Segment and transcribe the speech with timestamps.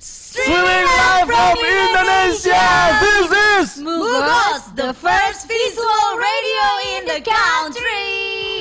[0.00, 0.56] Streaming
[0.88, 2.64] live from Indonesia.
[2.96, 8.08] This is Mugos, the first visual radio in the country.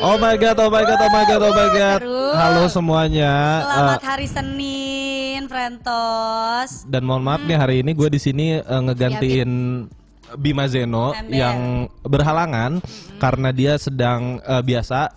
[0.01, 1.99] Oh my god, oh my god, oh my god, oh my god.
[2.35, 3.31] Halo semuanya.
[3.63, 6.83] Selamat Eh, hari Senin, Frentos.
[6.83, 9.51] dan mohon maaf nih hari ini gue di sini eh, ngegantiin
[10.35, 11.31] Bima Zeno Ember.
[11.31, 11.57] yang
[12.03, 12.83] berhalangan
[13.15, 15.07] karena dia sedang eh, biasa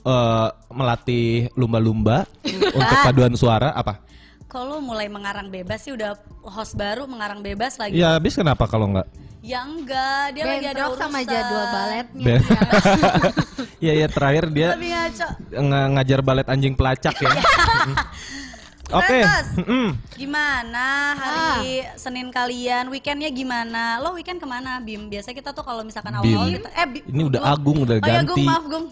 [0.00, 2.24] eh, melatih lumba-lumba
[2.72, 4.05] untuk paduan suara apa?
[4.48, 7.92] Lu mulai mengarang bebas sih udah host baru mengarang bebas lagi?
[7.94, 9.04] Ya habis kenapa kalau enggak?
[9.42, 11.02] Ya enggak, dia lagi ada Bentrok urusan.
[11.04, 12.24] sama jadwal baletnya.
[12.24, 12.44] Ben-
[13.78, 14.68] Iya ya terakhir dia
[15.52, 17.30] ng- ngajar balet anjing pelacak ya.
[18.88, 19.18] Oke.
[19.18, 19.86] Frentos, mm-mm.
[20.14, 22.86] Gimana hari Senin kalian?
[22.86, 23.98] Weekendnya gimana?
[23.98, 25.10] Lo weekend ke mana, Bim?
[25.10, 26.56] Biasa kita tuh kalau misalkan awal-awal Bim.
[26.56, 28.30] kita eh Bim, Ini udah Agung udah Oh ya ganti.
[28.32, 28.86] Gung, maaf Gung.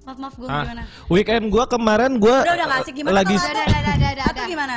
[0.00, 0.82] Maaf maaf Gung Ah, gimana?
[1.06, 4.10] weekend gua kemarin gua Udah udah gak asik gimana lagi kalau Udah, udah, udah, udah,
[4.10, 4.46] udah, udah.
[4.48, 4.76] gimana?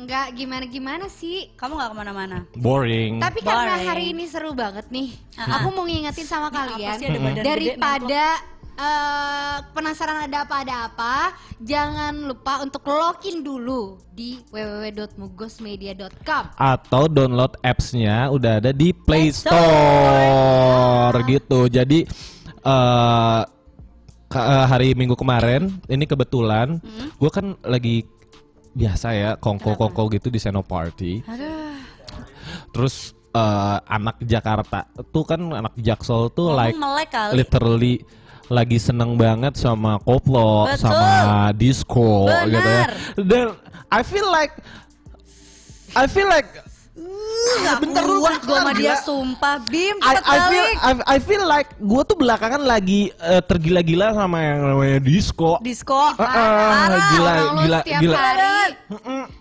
[0.00, 1.52] Enggak gimana-gimana sih.
[1.54, 2.38] Kamu gak ke mana-mana?
[2.56, 3.20] boring.
[3.20, 3.86] Tapi karena Boring.
[3.86, 5.60] hari ini seru banget nih, Ah.
[5.60, 6.96] aku mau ngingetin sama kalian
[7.36, 8.40] daripada
[8.72, 16.44] eh, penasaran ada apa ada apa, jangan lupa untuk login dulu di www.mugosmedia.com.
[16.56, 19.52] atau download apps-nya udah ada di Play Store.
[19.52, 21.68] Store gitu.
[21.68, 22.08] Jadi
[22.60, 23.40] eh
[24.30, 27.08] eh, hari Minggu kemarin ini kebetulan Hmm?
[27.16, 28.00] gua kan lagi
[28.70, 31.12] biasa ya kongko-kongko gitu di Senoparty.
[31.26, 31.74] Aduh.
[32.70, 37.32] Terus eh, anak Jakarta tuh kan anak Jaksel tuh Ngomong like melek kali.
[37.36, 37.94] literally
[38.50, 40.90] lagi seneng banget sama koplo, Betul.
[40.90, 41.10] sama
[41.54, 42.46] disco Benar.
[42.50, 42.84] gitu ya.
[43.22, 43.46] Dan
[43.86, 44.54] I feel like
[45.94, 46.46] I feel like
[47.60, 48.96] Gak bentar dulu, gue sama dia gila.
[49.00, 54.12] sumpah Bim I, I feel I, I feel like gue tuh belakangan lagi eh, tergila-gila
[54.12, 55.56] sama yang namanya disco.
[55.60, 58.16] Disco Ah, ah, gila, Orang lo gila, setiap gila.
[58.16, 58.58] hari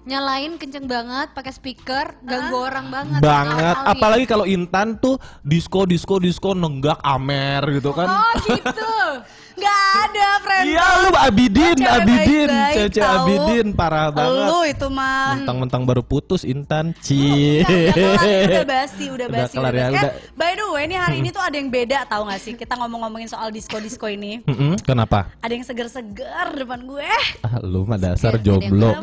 [0.05, 3.19] nyalain kenceng banget pakai speaker, ganggu orang banget.
[3.19, 8.93] banget apalagi kalau Intan tuh disco disco disco nenggak amer gitu kan Oh gitu.
[9.59, 10.65] Gak ada friend.
[10.65, 12.49] Iya lu Abidin Cewek Abidin.
[12.71, 12.99] cece.
[13.01, 14.45] Abidin parah banget.
[14.45, 16.91] Lu itu mah mentang-mentang baru putus Intan.
[16.99, 17.61] Ci.
[17.61, 20.01] Udah udah basi, udah Udah basi, kelar ya, udah.
[20.01, 22.53] Eh, by the way, ini hari ini tuh ada yang beda tahu gak sih?
[22.53, 24.41] Kita ngomong-ngomongin soal disco-disco ini.
[24.81, 25.29] Kenapa?
[25.39, 27.09] Ada yang seger-seger depan gue.
[27.41, 28.95] ah, lu mah dasar jomblo.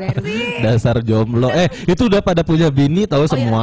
[0.61, 1.49] dasar jomblo.
[1.51, 3.63] Eh itu udah pada punya bini tahu Oh iya, semua?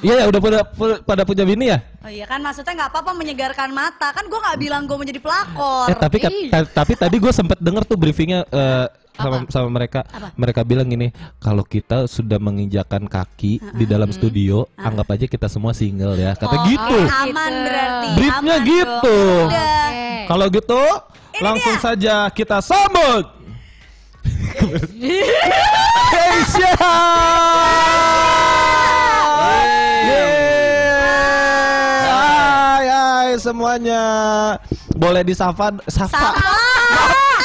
[0.00, 0.58] iya ya udah pada
[1.00, 1.78] pada punya bini ya?
[2.00, 4.10] Oh iya kan maksudnya nggak apa-apa menyegarkan mata.
[4.10, 5.86] Kan gue nggak bilang gue menjadi pelakor.
[5.86, 6.50] Eh tapi kat- Ih.
[6.50, 10.02] ta- tapi tadi gue sempet denger tuh briefingnya eh, sama sama mereka.
[10.34, 15.70] Mereka bilang gini, kalau kita sudah menginjakan kaki di dalam studio, anggap aja kita semua
[15.70, 16.34] single ya.
[16.34, 16.98] Kata Oh, gitu.
[16.98, 18.06] oke, aman berarti.
[18.16, 19.18] Briefnya aman gitu.
[19.44, 19.70] Oke.
[20.26, 20.82] Kalau gitu,
[21.38, 23.24] langsung saja kita sambut.
[26.10, 26.72] Keisha.
[33.20, 34.02] Hai semuanya.
[35.00, 36.36] Boleh disapa, sapa.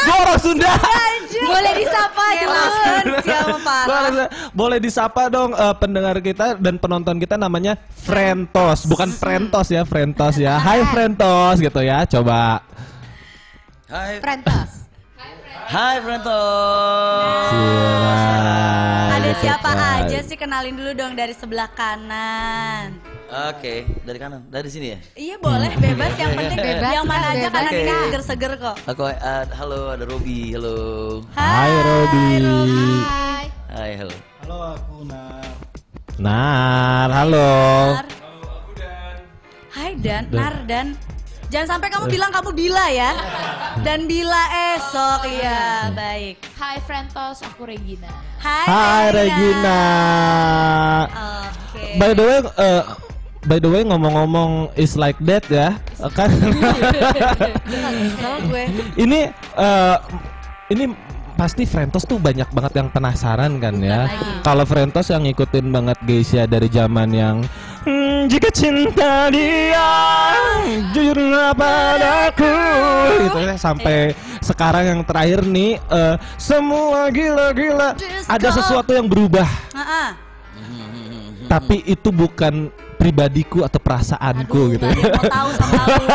[0.03, 0.75] Gue orang Sunda.
[1.35, 2.83] Boleh disapa Jelas dulu.
[2.83, 3.87] kan siapa parah.
[3.87, 9.87] Boleh, boleh disapa dong eh, pendengar kita dan penonton kita namanya Frentos, bukan Frentos ya,
[9.87, 10.59] Frentos ya.
[10.59, 12.03] Hai Frentos gitu ya.
[12.03, 12.59] Coba.
[13.87, 14.84] Hai, Frentos.
[15.65, 17.49] Hai Frentos.
[19.15, 22.93] Ada siapa aja sih kenalin dulu dong dari sebelah kanan.
[23.51, 24.99] Oke, dari kanan, dari sini ya.
[25.17, 27.55] Iya boleh bebas yang penting Bebas, yang mana aja bebas.
[27.57, 28.01] karena ini Oke.
[28.05, 28.75] seger-seger kok.
[28.85, 30.77] Aku eh, halo ada Robi, halo.
[31.33, 32.25] Hai Robi.
[33.01, 33.45] Hai.
[33.73, 34.15] Hai, halo.
[36.15, 37.51] Nar, halo.
[37.91, 38.07] Nar.
[39.75, 40.95] Hai Dan, Nar dan
[41.51, 43.11] Jangan sampai kamu bilang kamu Bila ya.
[43.83, 44.43] Dan Bila
[44.77, 46.39] esok ya, baik.
[46.55, 48.07] Hai Frentos, aku Regina.
[48.39, 49.81] Hai, Hai Regina.
[51.11, 51.99] Oke.
[51.99, 52.83] By the way, eh,
[53.43, 55.75] by the way ngomong-ngomong is like that ya,
[56.15, 56.31] kan?
[58.95, 59.19] Ini
[59.59, 59.97] eh,
[60.71, 60.85] ini
[61.35, 64.07] pasti Frentos tuh banyak banget yang penasaran kan ya.
[64.39, 67.43] Kalau Frentos yang ngikutin banget Geisha dari zaman yang
[67.85, 69.89] "Hmm, jika cinta dia
[70.89, 72.55] jujurlah padaku
[73.21, 74.11] gitu ya sampai
[74.41, 77.93] sekarang yang terakhir nih eh, semua gila-gila
[78.25, 80.09] ada sesuatu yang berubah Heeh.
[81.45, 85.13] tapi itu bukan pribadiku atau perasaanku Aduh, gitu ya.
[85.13, 86.05] mau tahu sama lu.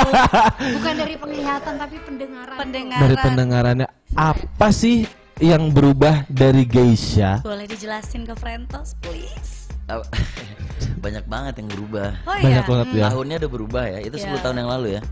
[0.80, 2.56] Bukan dari penglihatan tapi pendengaran.
[2.58, 3.00] Pendengaran.
[3.04, 5.06] dari pendengarannya apa sih
[5.38, 9.59] yang berubah dari Geisha Boleh dijelasin ke Frentos, please.
[11.04, 12.08] Banyak banget yang berubah.
[12.24, 12.68] Oh banyak iya.
[12.68, 13.98] banget ya Tahunnya udah berubah ya.
[14.00, 14.40] Itu 10 Iya.
[14.40, 15.02] tahun yang lalu ya.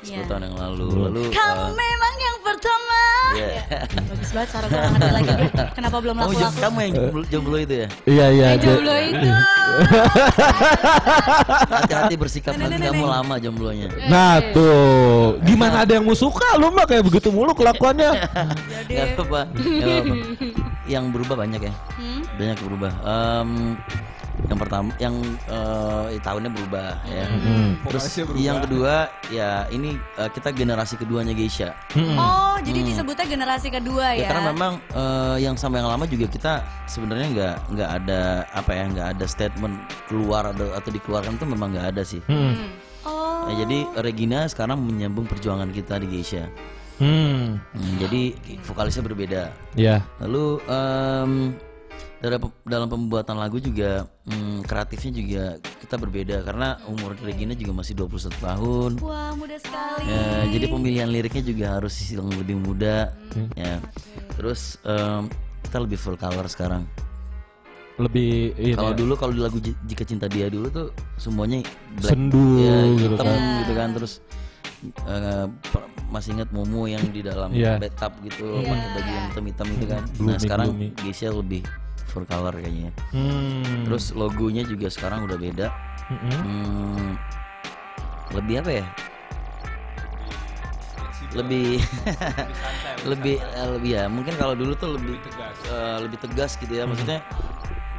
[0.00, 0.22] 10 Iya.
[0.26, 0.86] tahun yang lalu.
[0.88, 2.98] Lalu Kamu eh, memang yang pertama
[3.30, 3.48] Iya.
[4.10, 5.30] Bagus banget gue ngerti lagi.
[5.78, 6.58] Kenapa belum Oh, jom- laku-laku?
[6.58, 7.88] kamu yang jomblo, jomblo itu ya?
[8.04, 8.46] Iya iya.
[8.48, 9.28] Yang jomblo itu.
[11.70, 13.88] Hati-hati bersikap nanti kamu lama jomblonya.
[14.06, 18.10] Nah tuh, gimana ada yang mau suka lu mah kayak begitu mulu kelakuannya.
[18.88, 19.40] Gak apa-apa.
[20.84, 21.72] Yang berubah banyak ya.
[22.40, 22.42] Hmm?
[22.42, 22.92] Banyak yang berubah.
[23.04, 23.50] Em,
[24.40, 25.14] yang pertama, yang
[25.52, 27.26] eh, tahunnya berubah ya.
[27.28, 27.76] Hmm.
[27.84, 28.04] Terus
[28.40, 31.76] yang kedua ya ini eh, kita generasi keduanya Geisha.
[32.16, 34.28] Oh, jadi disebutnya generasi kedua Ya, ya?
[34.32, 36.52] karena memang eh, yang sama yang lama juga kita
[36.88, 38.20] sebenarnya nggak nggak ada
[38.56, 39.76] apa ya nggak ada statement
[40.08, 42.24] keluar atau, atau dikeluarkan itu memang nggak ada sih.
[42.24, 42.72] Hmm.
[43.04, 46.48] Oh, Nah, jadi Regina sekarang menyambung perjuangan kita di Geisha.
[47.00, 47.56] Hmm.
[47.72, 49.42] Hmm, jadi vokalisnya berbeda.
[49.72, 50.04] Ya.
[50.20, 51.32] Lalu em,
[52.20, 55.44] dalam dalam pembuatan lagu juga hmm, kreatifnya juga
[55.80, 58.90] kita berbeda karena umur Regina juga masih 21 tahun.
[59.00, 60.04] wah muda sekali.
[60.04, 63.16] Ya, jadi pemilihan liriknya juga harus yang lebih muda.
[63.54, 63.80] Ya.
[64.36, 65.32] Terus em,
[65.62, 66.84] kita lebih full color sekarang.
[67.96, 68.56] Lebih.
[68.72, 68.96] Kalau ya.
[68.96, 71.60] dulu kalau di lagu J- Jika Cinta Dia dulu tuh semuanya
[71.94, 73.40] black, Sendu ya, gitu hitam kan.
[73.60, 74.12] gitu kan terus
[75.04, 77.76] eh, per- masih ingat Momo yang di dalam Iya.
[77.76, 80.02] bathtub gitu pakai baju yang hitam-hitam gitu kan.
[80.02, 80.88] nah, Gloomy, sekarang gloomy.
[80.96, 81.62] Geisha lebih
[82.10, 82.90] full color kayaknya.
[83.14, 83.86] Hmm.
[83.86, 85.68] Terus logonya juga sekarang udah beda.
[86.10, 86.40] Mm-mm.
[86.42, 87.10] Hmm,
[88.34, 88.86] lebih apa ya?
[91.30, 91.78] Lebih
[93.10, 94.04] lebih eh, lebih ya.
[94.10, 95.14] Mungkin kalau dulu tuh lebih
[95.70, 96.84] eh, lebih tegas gitu ya.
[96.90, 97.22] Maksudnya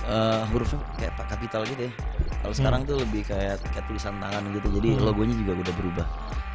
[0.03, 1.93] eh, hurufnya kayak pak kapital gitu ya.
[2.43, 4.67] Kalau sekarang tuh lebih kayak kayak tulisan tangan gitu.
[4.75, 6.07] Jadi logonya juga udah berubah.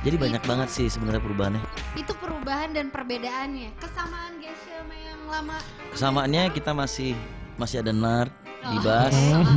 [0.04, 1.62] Jadi banyak banget sih sebenarnya perubahannya.
[1.96, 3.74] Itu perubahan dan perbedaannya.
[3.80, 5.56] Kesamaan Geisha sama yang lama.
[5.90, 7.16] Kesamaannya kita masih
[7.56, 8.32] masih ada Nard
[8.62, 9.14] di bass,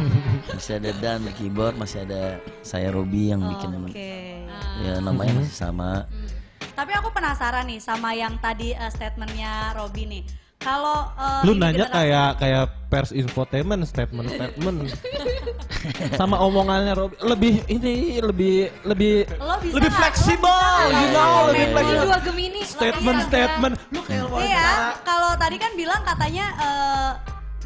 [0.54, 4.46] masih ada Dan di keyboard, masih ada saya Robi yang bikin Oke.
[4.80, 6.06] ya namanya masih sama.
[6.72, 10.24] Tapi aku penasaran nih sama yang tadi eh, statementnya Robi nih.
[10.58, 14.78] Kalau eh, Lu nanya generasi- kayak kayak pers infotainment statement statement.
[16.20, 20.60] Sama omongannya Rob lebih ini lebih lebih Lo bisa lebih fleksibel,
[20.92, 22.04] you know, lebih fleksibel.
[22.04, 22.62] dua Gemini.
[22.62, 23.74] Statement statement.
[23.90, 24.70] Lu kayak lu Iya,
[25.02, 27.12] kalau tadi kan bilang katanya eh,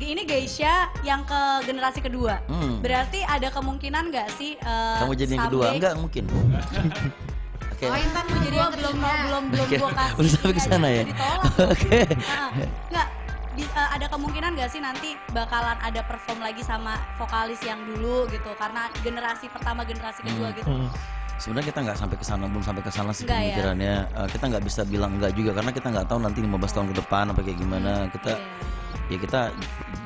[0.05, 2.43] ini Geisha yang ke generasi kedua.
[2.45, 2.79] Hmm.
[2.79, 5.65] Berarti ada kemungkinan nggak sih eh, Kamu jadi yang kedua?
[5.71, 6.23] Enggak mungkin.
[7.73, 7.85] Oke.
[7.85, 9.13] Oh, Intan mau jadi yang belum ketiga.
[9.23, 10.15] belum belum gua kasih.
[10.15, 11.03] udah sampai ke sana bisa ya?
[11.73, 11.97] Oke.
[12.05, 12.67] Heeh.
[12.89, 13.07] Nggak
[13.53, 18.25] di- eh, ada kemungkinan gak sih nanti bakalan ada perform lagi sama vokalis yang dulu
[18.27, 20.67] gitu karena generasi pertama generasi kedua gitu.
[20.67, 20.89] Hmm.
[21.33, 23.43] Sebenarnya kita nggak sampai ke sana, belum sampai ke sana sih Nggak ya?
[23.43, 23.95] pemikirannya.
[24.15, 26.95] Eh, kita nggak bisa bilang enggak juga karena kita nggak tahu nanti 15 tahun ke
[27.03, 27.91] depan apa kayak gimana.
[28.07, 28.31] Kita
[29.13, 29.41] ya kita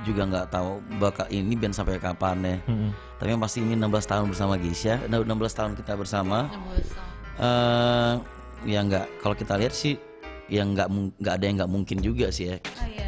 [0.03, 2.55] juga nggak tahu bakal ini band sampai kapan ya.
[2.67, 2.91] Hmm.
[3.17, 6.51] Tapi yang pasti ini 16 tahun bersama Geisha, nah, 16 tahun kita bersama.
[7.37, 8.13] eh
[8.65, 10.01] ya nggak kalau kita lihat sih
[10.49, 10.89] ya nggak
[11.21, 12.57] nggak ada yang nggak mungkin juga sih ya.
[12.57, 13.07] Oh, iya, iya.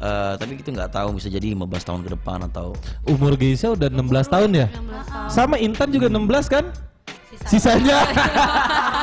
[0.00, 2.72] Eh, tapi kita nggak tahu bisa jadi 15 tahun ke depan atau
[3.04, 4.66] Umur Geisha udah 16 tahun ya?
[4.72, 5.28] 16 tahun.
[5.28, 6.64] Sama Intan juga 16 kan?
[7.48, 7.98] Sisanya.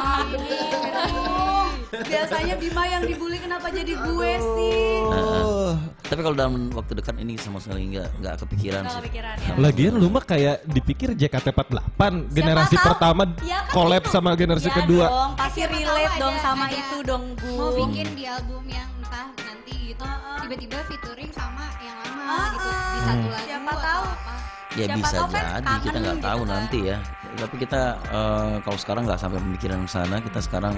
[2.07, 4.79] Biasanya Bima yang dibully kenapa jadi gue sih?
[5.03, 5.75] Oh.
[6.01, 9.11] tapi kalau dalam waktu dekat ini sama sekali nggak nggak kepikiran sih.
[9.11, 9.53] ya.
[9.57, 11.99] Lagian lu mah kayak dipikir JKT48
[12.29, 12.85] generasi tahu?
[12.85, 14.09] pertama Ya kan collab itu.
[14.09, 15.05] sama generasi Ya kedua.
[15.05, 17.51] dong, pasti relate ada- dong sama ada- itu dong Bu.
[17.51, 20.05] Mau bikin di album yang entah nanti gitu.
[20.39, 22.69] Tiba-tiba featuring sama yang lama Ah, gitu.
[22.71, 24.03] Di satu lagu Siapa atau tahu.
[24.07, 24.33] apa.
[24.69, 26.49] Ya Siapa bisa jadi, kita nggak gitu tahu kan.
[26.49, 26.97] nanti ya.
[27.37, 30.75] Tapi kita eh, kalau sekarang nggak sampai pemikiran ke sana, kita sekarang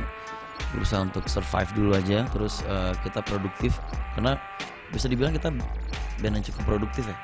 [0.70, 3.78] berusaha untuk survive dulu aja, terus eh, kita produktif
[4.14, 4.38] karena
[4.90, 5.50] bisa dibilang kita
[6.20, 7.18] band yang cukup produktif ya.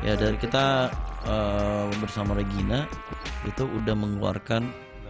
[0.00, 0.90] Ya dari kita
[1.24, 2.86] eh, bersama Regina
[3.44, 4.68] itu udah mengeluarkan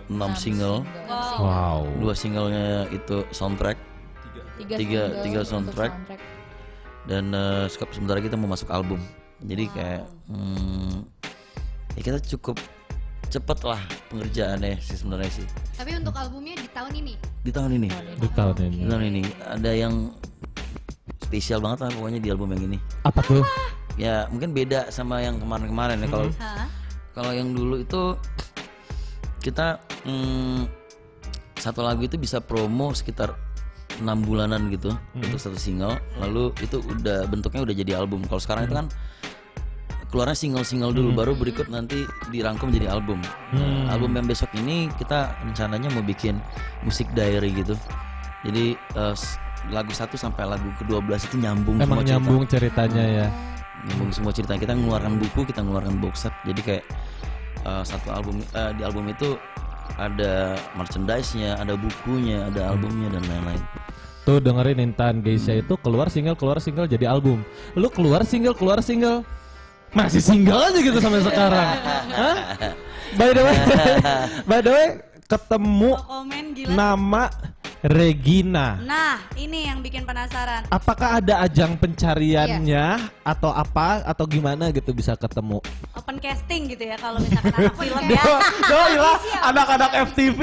[0.08, 0.88] 6 single,
[1.36, 1.84] Wow.
[1.98, 3.76] dua singlenya itu soundtrack
[4.58, 5.92] Tiga- tiga soundtrack.
[7.04, 9.00] dan eh, sekap- sebentar lagi kita mau masuk album.
[9.38, 11.04] Jadi kayak hmm,
[11.94, 12.56] ya kita cukup
[13.28, 15.46] cepet lah pengerjaannya sih sebenarnya sih
[15.76, 17.14] Tapi untuk albumnya di tahun ini.
[17.44, 17.88] di tahun ini.
[18.18, 18.76] Di tahun ini.
[18.82, 19.94] Di tahun ini ada yang
[21.22, 22.78] spesial banget lah pokoknya di album yang ini.
[23.04, 23.44] Apa tuh?
[24.00, 26.66] Ya mungkin beda sama yang kemarin-kemarin ya kalau Hah?
[27.12, 28.14] kalau yang dulu itu
[29.42, 30.66] kita hmm,
[31.58, 33.34] satu lagu itu bisa promo sekitar
[33.98, 38.70] enam bulanan gitu untuk satu single lalu itu udah bentuknya udah jadi album kalau sekarang
[38.70, 38.86] itu kan
[40.08, 43.20] keluarnya single-single dulu baru berikut nanti dirangkum jadi album.
[43.52, 46.40] Nah, album yang besok ini kita rencananya mau bikin
[46.80, 47.76] musik diary gitu.
[48.42, 48.72] Jadi
[49.12, 49.36] s-
[49.68, 52.10] lagu 1 sampai lagu ke-12 itu nyambung Emang semua cerita.
[52.14, 53.26] nyambung ceritanya ya.
[53.78, 54.52] nyambung semua cerita.
[54.54, 56.34] Kita mengeluarkan buku kita mengeluarkan box set.
[56.42, 56.84] Jadi kayak
[57.62, 59.36] uh, satu album uh, di album itu
[59.98, 63.62] ada merchandise-nya ada bukunya ada albumnya dan lain-lain.
[64.22, 67.40] Tuh dengerin Intan Geisha itu keluar single keluar single jadi album.
[67.74, 69.24] Lu keluar single keluar single
[69.90, 71.68] masih single aja gitu sampai sekarang.
[72.12, 72.36] Hah?
[73.16, 73.56] By the way,
[74.50, 74.88] by the way
[75.24, 76.72] ketemu Komen gila.
[76.72, 77.24] nama
[77.78, 78.74] Regina.
[78.82, 80.66] Nah, ini yang bikin penasaran.
[80.66, 85.62] Apakah ada ajang pencariannya atau apa atau gimana gitu bisa ketemu?
[85.94, 88.24] Open casting gitu ya kalau misalkan anak film ya.
[88.66, 89.16] Doi lah
[89.46, 90.40] anak-anak FTV.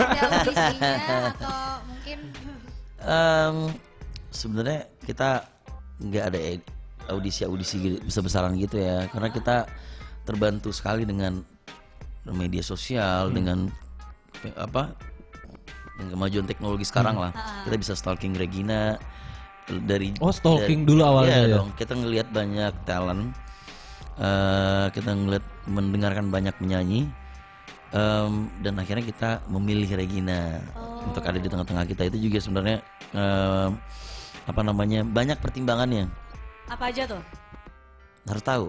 [0.00, 0.90] Ada audisinya
[1.36, 2.18] atau mungkin
[2.98, 3.56] Em,
[4.28, 5.44] sebenarnya kita
[6.00, 6.40] nggak ada
[7.08, 9.08] audisi-audisi gitu- besar-besaran gitu ya.
[9.08, 9.56] Karena kita
[10.22, 11.40] terbantu sekali dengan
[12.28, 13.72] media sosial dengan
[14.44, 14.92] eh, apa
[15.96, 17.32] dengan kemajuan teknologi sekarang lah.
[17.64, 19.00] Kita bisa stalking Regina
[19.66, 21.56] dari Oh, stalking dari- dulu awalnya Iya ya?
[21.60, 23.32] dong kita ngelihat banyak talent
[24.16, 27.08] eh, kita ngelihat mendengarkan banyak penyanyi
[27.88, 30.60] Em, dan akhirnya kita memilih Regina
[31.00, 32.12] untuk ada di tengah-tengah kita.
[32.12, 32.84] Itu juga sebenarnya
[33.16, 33.80] em,
[34.44, 36.04] apa namanya banyak pertimbangannya
[36.68, 37.22] Apa aja tuh?
[38.28, 38.66] harus tahu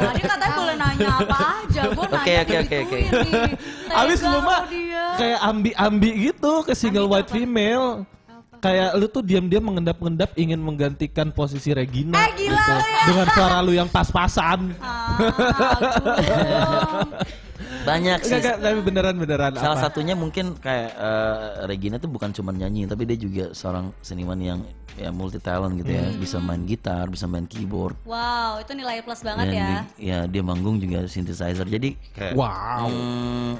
[0.00, 1.82] Tadi katanya boleh nanya apa aja.
[1.92, 2.98] Gue nanya Oke, oke, oke, oke.
[3.04, 3.52] digituin nih.
[3.92, 4.60] Abis lu mah
[5.20, 8.08] kayak ambi-ambi gitu ke single white female.
[8.60, 12.72] Kayak lu tuh diam-diam mengendap-endap ingin menggantikan posisi Regina Eh, gila gitu.
[12.76, 13.04] ya.
[13.06, 14.70] dengan suara lu yang pas-pasan.
[14.80, 15.16] Ah,
[17.80, 19.82] banyak sih Enggak, enggak, tapi beneran beneran salah apa?
[19.82, 21.36] satunya mungkin kayak eh,
[21.66, 24.58] Regina tuh bukan cuma nyanyi tapi dia juga seorang seniman yang
[24.94, 29.20] ya multi talent gitu ya bisa main gitar bisa main keyboard Wow, itu nilai plus
[29.20, 29.66] banget dan ya.
[29.66, 32.86] di- ya dia manggung juga synthesizer jadi kayak Wow.
[32.86, 33.50] Hmm,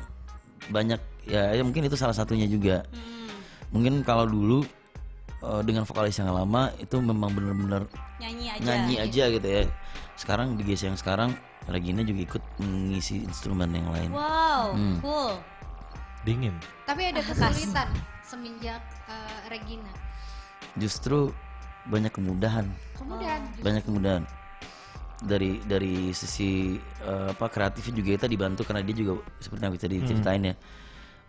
[0.68, 3.30] banyak ya, ya mungkin itu salah satunya juga Hmm.
[3.70, 4.62] mungkin kalau dulu
[5.40, 7.84] eh, dengan vokalis yang lama itu memang benar-benar
[8.16, 8.62] Nyanyi aja.
[8.62, 9.62] nyanyi aja gitu ya
[10.14, 11.30] sekarang di GC yang sekarang
[11.64, 14.96] Regina juga ikut mengisi instrumen yang lain Wow, Hmm.
[15.00, 15.32] cool.
[16.20, 16.52] Dingin.
[16.84, 17.88] tapi ada kesulitan
[18.22, 19.88] semenjak eh, Regina.
[20.74, 21.32] justru
[21.82, 24.22] banyak kemudahan Kemudian banyak kemudahan
[25.18, 29.96] dari dari sisi eh, apa kreatifnya juga kita dibantu karena dia juga seperti yang tadi
[30.02, 30.54] ceritain ya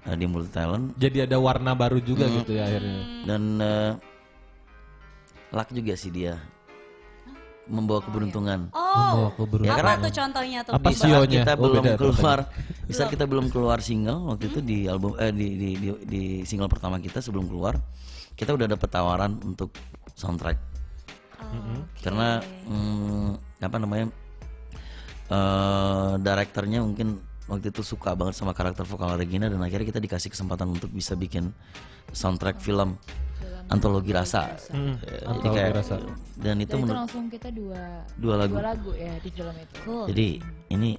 [0.04, 2.36] eh, dia multi talent Jadi ada warna baru juga Hmm.
[2.40, 3.00] gitu ya akhirnya.
[3.24, 3.92] dan eh,
[5.52, 6.40] luck juga sih dia
[7.64, 9.70] membawa keberuntungan Membawa Oh, keberuntungan.
[9.70, 10.74] Ya, apa karena- tuh contohnya tuh?
[10.74, 11.08] Apa di sih?
[11.08, 12.00] saat kita Oh, belum beda, beda.
[12.02, 12.40] keluar
[12.82, 16.22] di saat kita belum keluar single waktu itu di album eh di, di di di
[16.42, 17.80] single pertama kita sebelum keluar
[18.34, 19.72] kita udah dapet tawaran untuk
[20.14, 20.60] soundtrack
[21.98, 23.30] karena mm,
[23.62, 24.06] apa namanya
[25.30, 30.32] eh direkturnya mungkin waktu itu suka banget sama karakter vokal Regina dan akhirnya kita dikasih
[30.32, 31.52] kesempatan untuk bisa bikin
[32.10, 32.96] soundtrack film
[33.68, 35.96] antologi rasa Hmm, jadi antologi kayak rasa.
[36.00, 37.82] dan itu Dan itu menurut langsung kita dua
[38.16, 39.76] dua lagu dua lagu ya di film itu.
[39.84, 40.06] Cool.
[40.08, 40.28] jadi
[40.72, 40.92] ini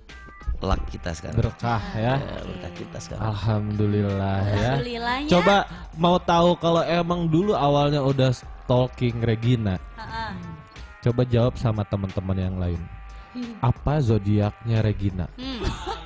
[0.62, 2.14] luck kita sekarang Berkah ya.
[2.16, 4.52] Ya, berkah kita sekarang Alhamdulillah ya.
[4.78, 5.28] Alhamdulillahnya.
[5.28, 5.56] Coba
[5.96, 9.74] mau tahu kalau emang dulu awalnya udah stalking Regina.
[9.98, 10.36] Ha-ha.
[11.02, 12.80] Coba jawab sama teman-teman yang lain.
[13.58, 15.26] Apa zodiaknya Regina?
[15.34, 15.60] Hmm.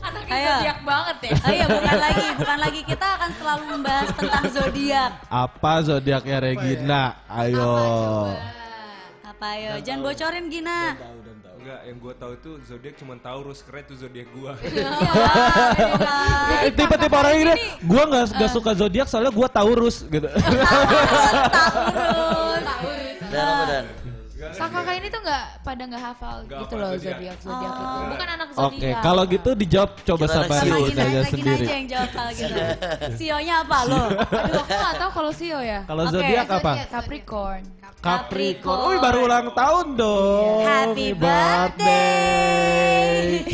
[0.00, 0.50] Anaknya Ayo.
[0.50, 1.32] zodiak banget ya.
[1.44, 5.10] Ayo bukan lagi, bukan lagi kita akan selalu membahas tentang zodiak.
[5.26, 7.02] Apa zodiaknya Regina?
[7.26, 7.72] Ayo.
[9.22, 9.72] Apa ayo?
[9.80, 10.80] Jangan bocorin Gina.
[11.60, 14.52] Enggak, yang gue tahu itu zodiak cuma Taurus, keren tuh zodiak gue.
[16.60, 17.52] Eh, Tipe-tipe orang ini,
[17.86, 20.28] gua nggak nggak suka zodiak soalnya gua Taurus gitu.
[23.30, 23.84] dan apa dan
[24.60, 27.84] Kakak ini tuh nggak pada nggak hafal gitu loh zodiak zodiak itu.
[28.10, 28.76] Bukan anak zodiak.
[28.76, 31.64] Oke, kalau gitu dijawab coba Kita sama Sio Regina Gina, aja Regina sendiri.
[31.64, 32.60] aja yang jawab kalau gitu.
[33.16, 34.02] Sionya apa lo?
[34.12, 35.80] Aduh, aku nggak tau kalau Sio ya.
[35.84, 36.72] Kalau Oke, zodiak apa?
[36.86, 37.62] Capricorn.
[38.00, 38.80] Capricorn.
[38.80, 40.64] Oh, baru ulang tahun dong.
[40.64, 41.12] Happy
[42.10, 43.44] birthday.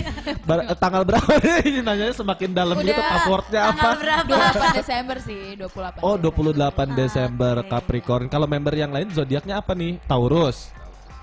[0.43, 1.31] Bar- eh, tanggal berapa
[1.67, 3.99] ini nanyanya semakin dalam gitu Udah, passwordnya Tanggal apa?
[3.99, 4.31] berapa?
[4.71, 5.99] 28 Desember sih, 28.
[6.03, 8.27] Oh 28 Desember Capricorn.
[8.27, 9.99] Kalau member yang lain zodiaknya apa nih?
[10.05, 10.71] Taurus.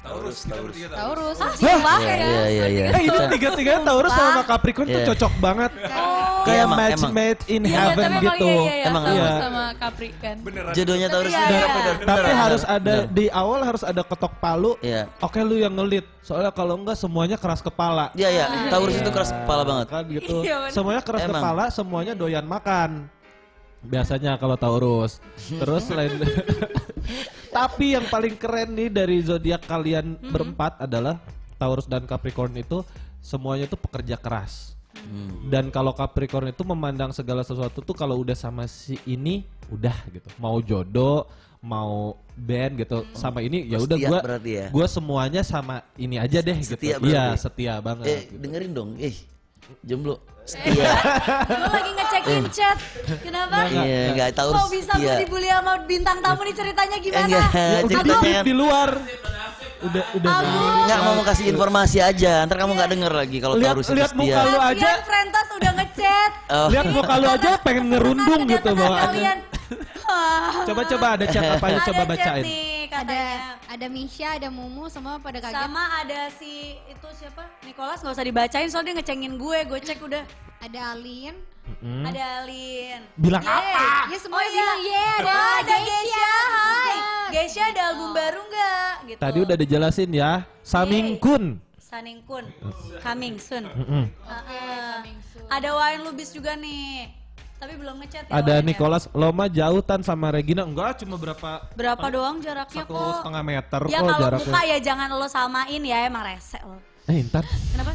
[0.03, 1.00] Taurus, kita bertiga tahu.
[1.00, 1.38] Taurus.
[1.39, 1.75] Wah, Iya
[2.19, 2.88] iya iya iya.
[2.91, 5.07] Eh itu tiga-tiganya Taurus sama Capricorn tuh Iya.
[5.10, 5.72] cocok banget.
[5.88, 6.43] Oh.
[6.43, 7.13] Kayak Emang- match emang.
[7.15, 8.51] made in Iya, heaven emang gitu.
[8.51, 9.39] Iya, iya, Emang, Taurus iya.
[9.39, 10.36] sama Capri kan.
[10.43, 10.74] Beneran.
[10.75, 11.65] Jodohnya Taurus Iya, iya.
[12.03, 14.72] Tapi harus ada di awal harus ada ketok palu.
[14.83, 15.01] Iya.
[15.17, 16.03] Oke lu yang ngelit.
[16.19, 18.12] Soalnya kalau enggak semuanya keras kepala.
[18.12, 19.88] Iya iya, Taurus itu keras kepala banget.
[19.88, 20.36] Kan gitu.
[20.43, 20.72] Iya, bener.
[20.75, 21.39] semuanya keras Emang.
[21.39, 23.07] kepala, semuanya doyan makan.
[23.79, 25.24] Biasanya kalau Taurus.
[25.39, 26.12] Terus selain
[27.53, 31.22] Tapi yang paling keren nih dari zodiak kalian berempat adalah
[31.62, 32.81] Taurus dan Capricorn itu
[33.22, 34.74] semuanya tuh pekerja keras.
[35.50, 40.25] Dan kalau Capricorn itu memandang segala sesuatu tuh kalau udah sama si ini udah gitu.
[40.41, 41.29] Mau jodoh,
[41.62, 44.67] mau band gitu sama ini ya udah gua ya?
[44.74, 46.75] gua semuanya sama ini aja deh gitu.
[46.75, 47.41] Setia Iya, berarti?
[47.41, 48.05] setia banget.
[48.10, 48.38] Eh gitu.
[48.41, 49.15] dengerin dong, eh
[49.86, 50.19] jomblo
[50.50, 50.91] setia
[51.47, 52.77] Gue lagi ngecekin chat.
[53.19, 53.63] Kenapa?
[53.65, 57.23] iya nggak tahu Kok bisa gue setia dibully sama bintang tamu nih ceritanya gimana?
[57.23, 58.89] enggak Ya, udah di, luar.
[59.83, 60.31] Udah udah.
[60.83, 64.12] nggak mau kasih informasi aja ntar kamu nggak denger lagi kalau Lihat- tahu Rusdi lihat
[64.12, 64.89] setia muka lu aja.
[65.03, 66.31] Frentos udah ngechat.
[66.50, 66.67] Oh.
[66.71, 69.38] Lihat muka lu aja pengen ngerundung gitu kalian.
[70.63, 72.44] Coba coba ada chat apa aja coba Ada bacain.
[72.44, 73.27] nih Ada katanya.
[73.68, 75.56] ada Misha, ada Mumu, semua pada kaget.
[75.56, 76.53] Sama ada si
[76.84, 77.44] itu siapa?
[77.62, 79.60] Nicholas nggak usah dibacain soalnya dia ngecengin gue.
[79.65, 80.24] Gue cek udah.
[80.60, 81.36] Ada Alin.
[81.80, 82.03] Hmm.
[82.03, 83.00] Ada Alin.
[83.15, 83.75] Bilang Yeay.
[83.75, 84.08] apa?
[84.08, 86.32] Ya semua Oh iya, bilang ye ada, Wah, ada Geisha.
[86.48, 86.94] Hai.
[86.94, 87.32] juga.
[87.32, 88.92] Geisha ada album baru nggak?
[89.03, 89.20] Gitu.
[89.20, 90.32] Tadi udah dijelasin ya.
[90.62, 91.44] Samingkun.
[91.77, 92.46] Saningkun.
[93.00, 93.63] Coming soon.
[93.65, 94.06] Mm-mm.
[94.20, 94.98] Uh-uh.
[95.48, 97.12] Ada Wine Lubis juga nih.
[97.63, 98.32] Tapi belum ngechat ya.
[98.34, 98.67] Ada Wine ya.
[98.67, 103.15] Nicholas Loma jautan sama Regina enggak cuma berapa Berapa doang jaraknya satu kok?
[103.24, 104.43] setengah meter Ya kok kalau jaraknya.
[104.43, 106.75] muka ya jangan lo samain ya emang rese lo.
[107.05, 107.91] Eh ntar Kenapa?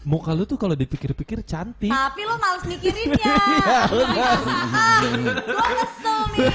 [0.00, 1.92] muka lu tuh kalau dipikir-pikir cantik.
[1.92, 3.34] Tapi lo males mikirinnya.
[5.00, 6.46] Iya, gue kesel nih.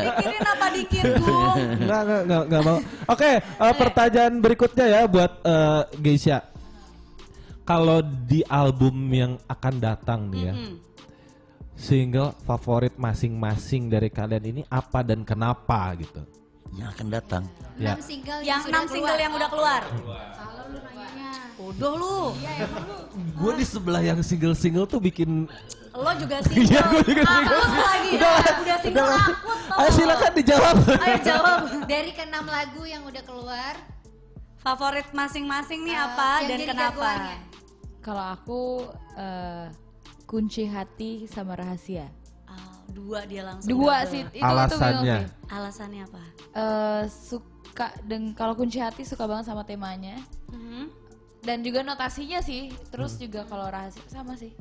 [0.00, 1.46] Mikirin apa dikit gue.
[1.76, 2.78] Enggak, enggak, enggak, enggak mau.
[3.08, 6.38] Oke, eh, pertanyaan berikutnya ya buat eh, Geisha.
[7.64, 10.54] Kalau di album yang akan datang nih ya,
[11.74, 16.22] single favorit masing-masing dari kalian ini apa dan kenapa gitu?
[16.74, 17.94] yang akan datang Ya.
[17.94, 19.18] Enam single Yang enam single keluar.
[19.18, 19.82] yang udah keluar.
[20.34, 21.30] Salah lu nanyanya.
[21.54, 22.18] Bodoh lu.
[23.34, 25.50] Gue di sebelah yang single-single tuh bikin
[25.90, 26.66] Lo juga single.
[26.66, 27.50] Iya, gua juga single.
[27.54, 28.10] Akut lagi.
[28.58, 29.78] Udah single tau.
[29.78, 30.76] Ayo silakan dijawab.
[30.86, 31.58] Ayo jawab.
[31.94, 33.74] Dari keenam lagu yang udah keluar,
[34.58, 37.10] Favorit masing-masing nih eh, apa yang dan jadi kenapa?
[38.02, 38.62] Kalau aku
[39.14, 39.66] eh,
[40.24, 42.08] kunci hati sama rahasia.
[42.44, 43.68] Ah, dua dia langsung.
[43.70, 44.10] Dua double.
[44.10, 45.18] sih itu Alasannya.
[45.20, 45.32] itu.
[45.48, 46.22] Alasannya apa?
[46.50, 50.16] Eh, suka dan kalau kunci hati suka banget sama temanya
[50.48, 50.84] Mhm.
[51.40, 52.68] dan juga notasinya sih.
[52.88, 54.52] Terus juga kalau rahasia sama sih.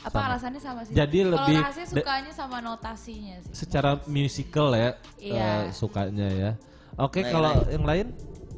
[0.00, 0.26] Apa Sama.
[0.32, 0.96] alasannya sama sih?
[0.96, 3.52] Jadi kalau lebih rahasia de- sukanya sama notasinya sih.
[3.54, 5.48] Secara musical ya, Iya.
[5.60, 6.50] eh, sukanya ya.
[6.96, 8.06] Oke, Lain, kalau yang lain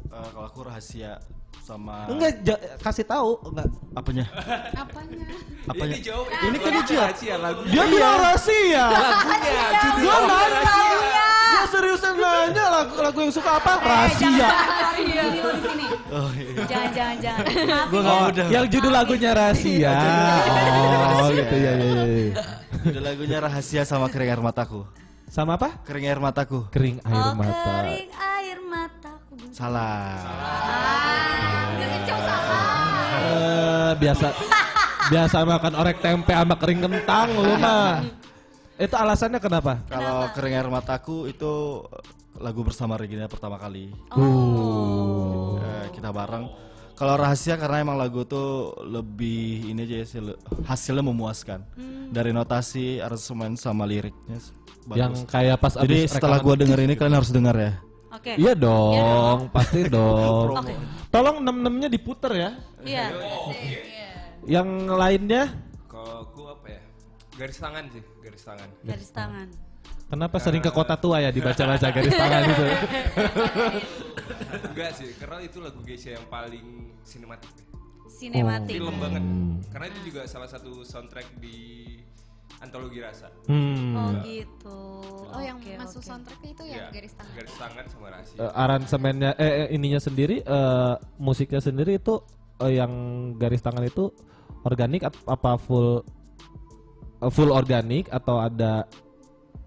[0.07, 1.19] Eh, kalau aku rahasia
[1.61, 3.69] sama enggak ja- kasih tahu enggak.
[3.93, 4.25] apanya?
[4.73, 5.27] Apanya?
[5.65, 5.95] Apanya?
[5.95, 7.61] Ini jawab Ini kan rahasia lagu.
[7.65, 8.85] Dia bilang rahasia.
[8.89, 10.47] Lagunya, judul nanya.
[10.51, 11.25] rahasia.
[11.53, 13.73] Dia seriusan nanya lagu lagu yang suka apa?
[13.79, 14.49] Rahasia.
[14.97, 15.11] Di
[15.63, 15.87] sini.
[16.11, 16.65] Oh iya.
[16.67, 17.45] Jangan jangan jangan.
[17.63, 17.79] Ya.
[18.11, 19.93] oh, yang judul lagunya rahasia.
[21.15, 22.05] Oh, gitu ya ya.
[22.83, 24.83] Udah lagunya rahasia sama kering air mataku.
[25.29, 25.79] Sama apa?
[25.87, 26.67] Kering air mataku.
[26.69, 27.71] Kering air Oh mata.
[27.81, 29.02] kering air mataku.
[29.53, 30.17] Salah.
[33.23, 34.27] Eh, biasa
[35.07, 38.01] biasa makan orek tempe sama kering kentang lu mah.
[38.75, 39.79] Itu alasannya kenapa?
[39.87, 41.85] Kalau kering air mataku itu
[42.41, 43.93] lagu bersama Regina pertama kali.
[44.11, 45.61] Uh.
[45.61, 46.49] Eh, kita bareng.
[46.93, 51.61] Kalau rahasia karena emang lagu tuh lebih ini aja sih le- hasilnya memuaskan.
[52.09, 54.53] Dari notasi, aransemen sama liriknya s-
[54.89, 55.31] Yang bagus.
[55.31, 57.73] kayak pas Jadi abis setelah gua denger ini kalian harus dengar ya.
[58.13, 58.37] Oke.
[58.37, 60.53] Iya dong, pasti dong.
[60.53, 60.77] Oke.
[61.09, 62.51] Tolong enam-enamnya diputer ya.
[62.85, 63.05] Iya.
[64.45, 65.43] Yang lainnya
[65.89, 66.83] Kalau aku apa ya?
[67.41, 68.69] Garis tangan sih, garis tangan.
[68.85, 69.49] Garis tangan.
[70.13, 72.65] kenapa sering ke kota tua ya dibaca-baca garis tangan itu?
[74.69, 77.49] Enggak sih, karena itu lagu Geisha yang paling sinematik.
[78.13, 78.77] Sinematik.
[78.77, 79.25] Film banget.
[79.73, 81.57] Karena itu juga salah satu soundtrack di
[82.59, 83.33] antologi rasa.
[83.47, 83.95] Hmm.
[83.95, 84.79] Oh gitu.
[85.33, 86.07] Oh yang Oke, masuk oke.
[86.07, 87.33] soundtracknya itu ya Iya, garis tangan.
[87.35, 88.37] Garis tangan sama rahasia.
[88.37, 92.21] Eh, aransemennya eh eh, ininya sendiri eh, musiknya sendiri itu
[92.59, 92.93] eh, yang
[93.35, 94.13] garis tangan itu
[94.63, 96.05] organik ap- apa full
[97.19, 98.85] eh, full organik atau ada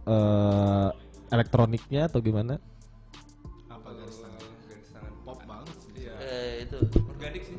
[0.05, 0.89] eh,
[1.27, 2.61] elektroniknya atau gimana?
[3.67, 4.43] apa garis tangan?
[4.65, 5.91] Garis tangan pop banget sih.
[5.97, 6.13] Iya.
[6.21, 6.77] Eh, itu
[7.09, 7.57] Organik sih.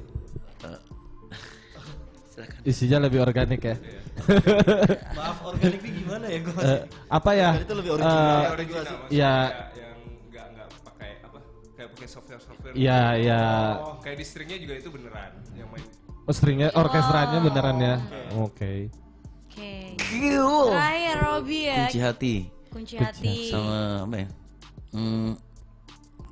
[2.32, 3.76] silakan Isinya lebih organik ya.
[5.18, 7.50] Maaf organik ini gimana ya gua Eh, apa ya?
[7.58, 8.16] Itu lebih original.
[8.16, 9.34] Eh, Yang original maksudnya ya.
[9.36, 11.38] kayak yang enggak enggak pakai apa?
[11.72, 12.72] Kayak pakai software-software.
[12.74, 13.42] Iya, iya.
[13.78, 15.86] Oh, kayak di stringnya juga itu beneran yang main.
[16.22, 17.94] Oh, stringnya orkestranya beneran ya.
[18.36, 18.90] Oke.
[19.46, 19.72] Oke.
[19.96, 21.76] Terakhir Robi ya.
[21.80, 22.34] kunci hati
[22.68, 23.48] Kunci hati.
[23.48, 24.28] sama apa ya
[24.92, 25.32] Hmm,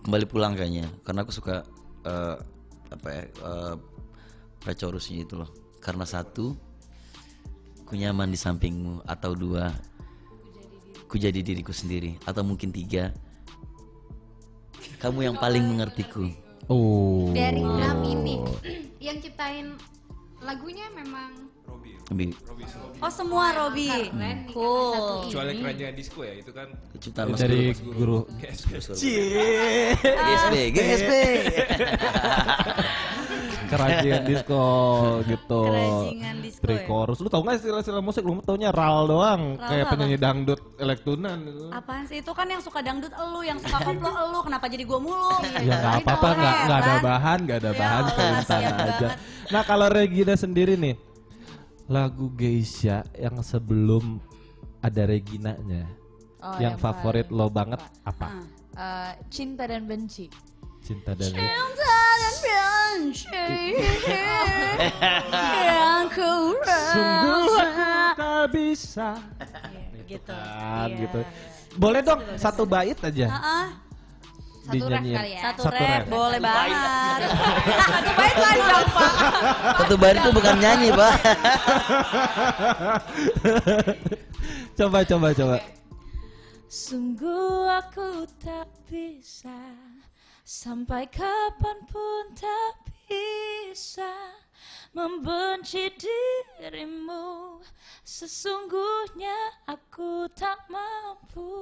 [0.02, 1.64] kembali pulang kayaknya karena aku suka
[2.02, 2.36] eh,
[2.88, 3.74] apa ya eh,
[4.58, 6.52] pre-chorusnya itu loh karena satu
[7.84, 9.72] ku nyaman di sampingmu atau dua.
[11.06, 13.12] Ku jadi diriku sendiri atau mungkin tiga.
[14.98, 16.32] Kamu yang paling mengertiku.
[16.66, 17.28] Oh.
[17.30, 18.40] Dari enam ini.
[18.98, 19.76] Yang ciptain
[20.40, 21.53] lagunya memang
[22.12, 22.36] Lebih
[23.00, 23.90] Oh semua Robi.
[24.48, 25.28] Cool.
[25.28, 28.24] Kecuali kerajaan disco ya itu kan ciptaan Mas dari Guru.
[28.24, 28.40] guru
[28.96, 29.92] Cie.
[30.00, 31.12] GSP, GSP.
[33.74, 34.64] kerajaan disco
[35.26, 35.62] gitu.
[35.66, 36.64] Kerajingan disco ya?
[36.64, 37.16] Pre-chorus.
[37.20, 38.22] Lu tau gak istilah-istilah musik?
[38.24, 39.58] Lu taunya ral doang.
[39.58, 39.90] Ral kayak apa?
[39.92, 41.64] penyanyi dangdut elektunan gitu.
[41.74, 44.98] Apaan sih itu kan yang suka dangdut elu, yang suka koplo elu, kenapa jadi gua
[45.02, 45.30] mulu?
[45.60, 48.74] Ya nggak apa-apa, nggak nggak ada bahan, nggak ada Ya bahan, kayak sana aja.
[48.78, 49.10] banget.
[49.50, 50.94] Nah kalau Regina sendiri nih,
[51.86, 54.18] lagu Geisha yang sebelum
[54.80, 55.84] ada Reginanya,
[56.44, 58.28] Oh, yang yang favorit paling lo banget apa?
[58.76, 60.28] Eh, cinta dan benci.
[60.84, 63.32] Cinta dan Cinta dan benci
[65.64, 69.08] yang ku Sungguh aku tak bisa.
[70.04, 70.28] Gitu.
[70.28, 71.00] Kan, Iya.
[71.00, 71.20] gitu.
[71.74, 73.66] Boleh dong satu bait aja Ah,
[74.64, 75.40] Satu ref kali ya.
[75.44, 76.02] satu, Satu rap.
[76.08, 77.20] boleh banget.
[77.84, 79.12] satu bait panjang pak.
[79.84, 81.14] Satu bar itu bukan nyanyi, Pak.
[84.78, 85.56] Coba coba coba.
[86.66, 89.54] Sungguh aku tak bisa
[90.42, 94.10] Sampai kapan pun tak bisa
[94.90, 97.62] Membenci dirimu
[98.02, 101.54] Sesungguhnya aku tak mampu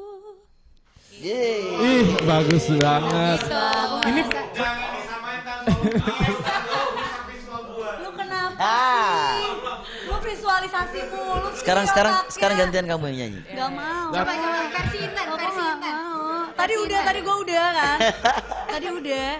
[1.14, 1.68] Ih
[2.24, 3.40] bagus banget.
[4.02, 4.22] Ini
[8.02, 9.36] Lu kenapa Ah.
[9.36, 9.52] sih?
[10.06, 12.32] Lu visualisasi mulu Sekarang sekarang otaknya.
[12.32, 13.40] sekarang gantian kamu yang nyanyi.
[13.46, 14.08] Gak mau.
[14.08, 15.94] Coba coba versi Intan, versi nggak Intan.
[15.94, 16.48] mau.
[16.52, 17.98] Tadi udah, tadi gua udah kan.
[18.72, 19.30] Tadi udah.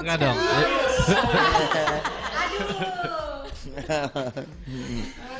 [0.00, 0.36] Enggak dong.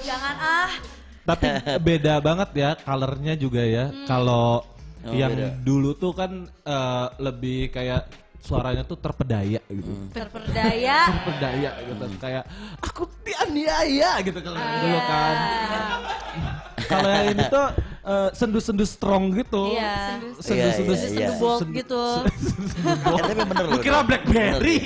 [0.01, 0.71] Jangan ah.
[1.31, 1.47] Tapi
[1.89, 3.87] beda banget ya colornya juga ya.
[4.05, 4.67] Kalau
[5.01, 5.57] Oh, yang beda.
[5.65, 8.05] dulu tuh kan eh, lebih kayak
[8.37, 9.93] suaranya tuh terpedaya gitu.
[10.13, 10.99] Terperdaya.
[11.09, 12.45] Terpedaya gitu kayak
[12.79, 15.37] aku dianiaya gitu kalau yang dulu kan.
[16.93, 17.67] kalau yang ini tuh
[18.03, 19.73] eh, sendu-sendu strong gitu.
[19.73, 20.21] Iya.
[20.37, 21.09] Sendu-sendu Iya, iya, iya.
[21.09, 22.03] Sendu bold sendu- gitu.
[22.29, 22.67] sendu
[23.01, 23.17] bold.
[23.17, 23.81] Eh, tapi bener Lu loh.
[23.81, 24.79] kira Blackberry.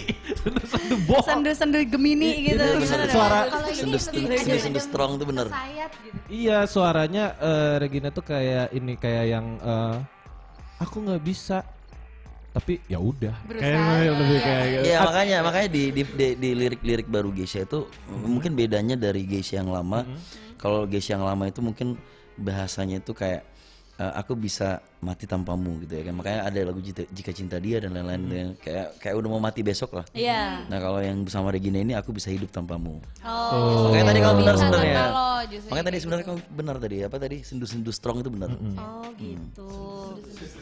[0.45, 1.25] Sendu-sendu bold.
[1.25, 2.61] Sendu-sendu Gemini gitu.
[2.61, 3.13] Itu Bener ada.
[3.13, 5.47] suara Kalau ini Sendu strong itu bener.
[5.49, 6.17] gitu.
[6.29, 9.97] Iya suaranya eh, Regina tuh kayak ini kayak yang eh,
[10.81, 11.65] aku nggak bisa
[12.55, 14.85] tapi ya udah kayak lebih kayak gitu.
[14.87, 19.59] Iya makanya makanya di di, di, di lirik-lirik baru Geisha itu mungkin bedanya dari Geisha
[19.59, 20.07] yang lama.
[20.61, 21.99] Kalau Geisha yang lama itu mungkin
[22.39, 23.43] bahasanya itu kayak
[23.99, 26.15] eh, aku bisa mati tanpamu gitu ya kan.
[26.15, 29.61] Makanya ada lagu Jika, Jika Cinta Dia dan lain-lain yang kayak kayak udah mau mati
[29.61, 30.05] besok lah.
[30.11, 30.65] Iya.
[30.65, 33.05] Nah kalau yang bersama Regina ini aku bisa hidup tanpamu.
[33.21, 33.87] Oh.
[33.87, 35.03] Makanya tadi kamu benar Bisa sebenarnya.
[35.45, 38.49] Makanya tadi sebenarnya kamu benar tadi apa tadi sendu-sendu strong itu benar.
[38.75, 39.69] Oh gitu.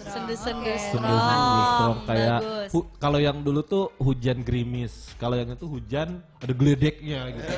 [0.02, 1.96] Sendu-sendu Sendu-sendu strong strong.
[2.04, 2.70] kayak Bagus.
[2.70, 7.52] hu- kalau yang dulu tuh hujan gerimis kalau yang itu hujan ada geledeknya gitu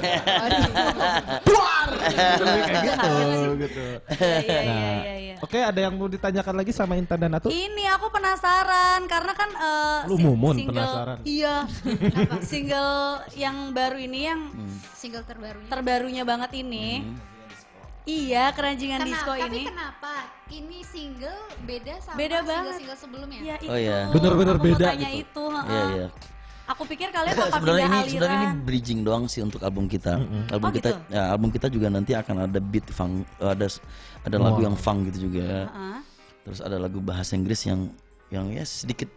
[2.04, 3.12] kayak gitu
[3.58, 5.34] gitu Iya, iya, Nah, iya, iya.
[5.40, 9.50] oke ada yang mau ditanyakan lagi sama Intan dan Atu Ini aku penasaran karena kan
[9.50, 11.16] eh, Lu sing- mumun single, penasaran.
[11.22, 11.56] Iya.
[11.64, 12.94] Apa, single
[13.32, 14.40] yang baru ini yang
[14.92, 15.68] Single terbarunya.
[15.68, 17.04] terbarunya banget ini.
[18.04, 19.08] Iya, keranjingan Kenapa?
[19.10, 19.62] disco Tapi ini.
[19.64, 20.12] kenapa
[20.50, 22.52] ini single beda sama Beda banget.
[22.76, 23.38] single-single sebelumnya?
[23.40, 23.70] Iya itu.
[23.70, 23.98] Oh, iya.
[24.10, 25.16] Bener-bener mau beda gitu.
[25.16, 25.44] itu.
[25.48, 25.64] heeh.
[25.64, 26.08] Iya iya.
[26.64, 28.64] Aku pikir kalian bakal sebenarnya pindah ini sebenarnya ini aliran.
[28.64, 30.16] bridging doang sih untuk album kita.
[30.48, 31.12] Album Oh, kita gitu?
[31.12, 33.66] ya album kita juga nanti akan ada beat funk ada
[34.22, 35.68] ada lagu yang funk gitu juga.
[35.68, 35.96] Heeh.
[36.44, 37.88] Terus ada lagu bahasa Inggris yang
[38.28, 39.08] yang ya sedikit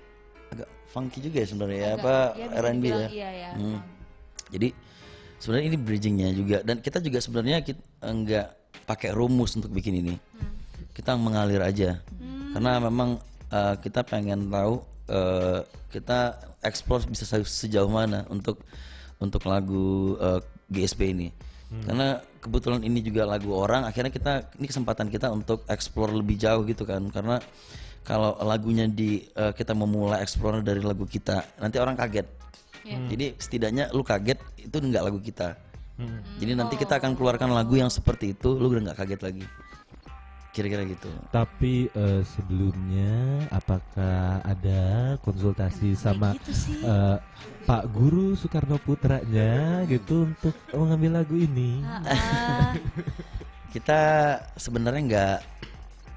[0.52, 3.08] agak funky juga ya sebenarnya ya apa ya R&B ya.
[3.12, 3.50] iya ya.
[3.56, 3.80] Hmm.
[4.48, 4.68] Jadi
[5.38, 8.48] sebenarnya ini bridgingnya juga dan kita juga sebenarnya kita enggak
[8.88, 10.16] pakai rumus untuk bikin ini.
[10.96, 12.00] Kita mengalir aja.
[12.56, 13.20] Karena memang
[13.52, 15.62] uh, kita pengen tahu uh,
[15.92, 18.64] kita explore bisa se- sejauh mana untuk
[19.20, 20.40] untuk lagu uh,
[20.72, 21.28] GSP ini.
[21.68, 26.64] Karena kebetulan ini juga lagu orang, akhirnya kita ini kesempatan kita untuk explore lebih jauh
[26.64, 27.04] gitu kan.
[27.12, 27.44] Karena
[28.08, 32.28] kalau lagunya di uh, kita memulai explore dari lagu kita, nanti orang kaget.
[32.88, 35.60] Jadi setidaknya lu kaget itu enggak lagu kita.
[36.40, 39.46] Jadi nanti kita akan keluarkan lagu yang seperti itu, lu udah nggak kaget lagi.
[40.58, 41.06] Kira-kira gitu.
[41.30, 46.34] Tapi eh, sebelumnya apakah ada konsultasi sama
[46.82, 47.18] eh,
[47.70, 51.86] Pak Guru Soekarno Putranya gitu untuk mengambil lagu ini?
[53.74, 54.02] Kita
[54.58, 55.38] sebenarnya nggak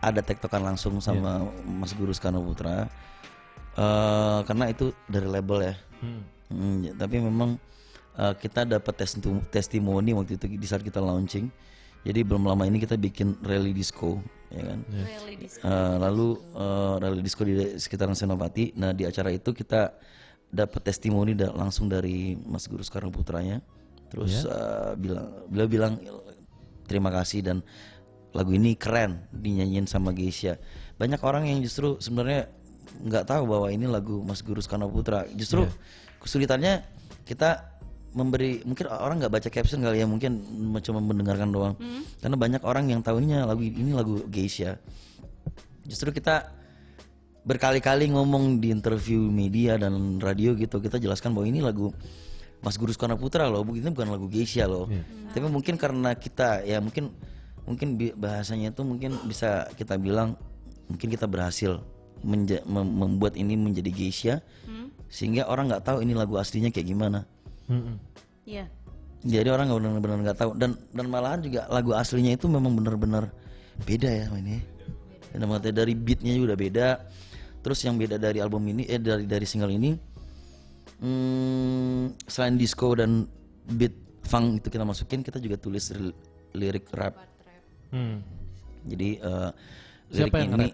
[0.00, 2.88] ada tektokan langsung sama Mas Guru Soekarno Putra.
[3.76, 5.74] Eh, karena itu dari label ya.
[6.48, 7.60] Hmm, ya, tapi memang
[8.16, 11.52] eh, kita dapat testi- testimoni waktu itu di saat kita launching.
[12.00, 14.80] Jadi belum lama ini kita bikin rally disco, ya kan.
[14.88, 15.60] Really disco.
[15.62, 18.72] Eh, lalu eh, rally disco di sekitaran Senopati.
[18.80, 19.92] Nah di acara itu kita
[20.50, 23.62] dapat testimoni da- langsung dari Mas Guru Soekarno Putranya
[24.10, 25.94] terus eh, bilang beliau bilang
[26.90, 27.62] terima kasih dan
[28.34, 30.58] lagu ini keren dinyanyiin sama Geisha
[30.98, 32.50] banyak orang yang justru sebenarnya
[33.06, 35.70] nggak tahu bahwa ini lagu Mas Guru Soekarno Putra justru
[36.18, 36.82] kesulitannya
[37.22, 37.78] kita
[38.10, 40.42] memberi mungkin orang nggak baca caption kali ya mungkin
[40.82, 41.74] cuma mendengarkan doang.
[42.18, 44.78] Karena banyak orang yang tahunya lagu ini lagu Geisha.
[45.86, 46.50] Justru kita
[47.40, 51.88] berkali-kali ngomong di interview media dan radio gitu kita jelaskan bahwa ini lagu
[52.60, 54.84] Mas Guru Soekarno Putra loh bu- ini bukan lagu Geisha loh.
[55.32, 57.08] Tapi mungkin karena kita ya mungkin
[57.64, 60.36] mungkin bahasanya itu mungkin bisa kita bilang
[60.90, 61.80] mungkin kita berhasil
[62.20, 64.34] menja- mem- membuat ini menjadi Geisha.
[65.08, 67.24] Sehingga orang nggak tahu ini lagu aslinya kayak gimana
[67.70, 67.96] Mm-mm.
[68.42, 68.66] Iya.
[69.20, 70.50] jadi orang nggak benar-benar nggak tahu.
[70.58, 73.30] Dan dan malahan juga lagu aslinya itu memang benar-benar
[73.84, 74.58] beda ya ini
[75.30, 76.88] dan maksudnya dari beatnya juga udah beda.
[77.60, 79.92] Terus yang beda dari album ini eh dari dari single ini
[80.98, 83.28] hmm, selain disco dan
[83.68, 85.92] beat funk itu kita masukin kita juga tulis
[86.52, 87.16] lirik rap.
[87.90, 88.22] Hmm.
[88.80, 89.50] jadi eh,
[90.10, 90.68] Siapa lirik yang ini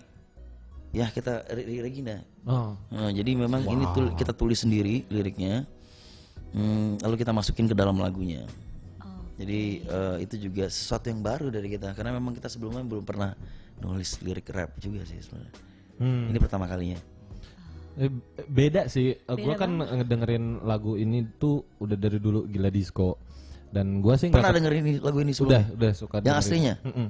[0.95, 2.17] ya kita Re- Regina.
[2.47, 2.73] Oh.
[2.89, 5.67] Nah, jadi memang ini tul- kita tulis sendiri liriknya,
[6.57, 8.49] Hmm, lalu kita masukin ke dalam lagunya.
[9.37, 13.37] Jadi eh, itu juga sesuatu yang baru dari kita karena memang kita sebelumnya belum pernah
[13.85, 15.53] nulis lirik rap juga sih sebenarnya.
[16.01, 16.33] Hmm.
[16.33, 16.97] Ini pertama kalinya.
[18.01, 18.09] Eh,
[18.49, 19.13] beda sih.
[19.13, 23.21] Eh, gua kan ngedengerin lagu ini tuh udah dari dulu gila disco.
[23.69, 25.65] Dan gua sih nggak Pernah dengerin lagu ini udah sebelumnya?
[25.77, 26.41] udah suka Yang dengerin.
[26.41, 26.75] aslinya?
[26.89, 27.09] Mm-mm.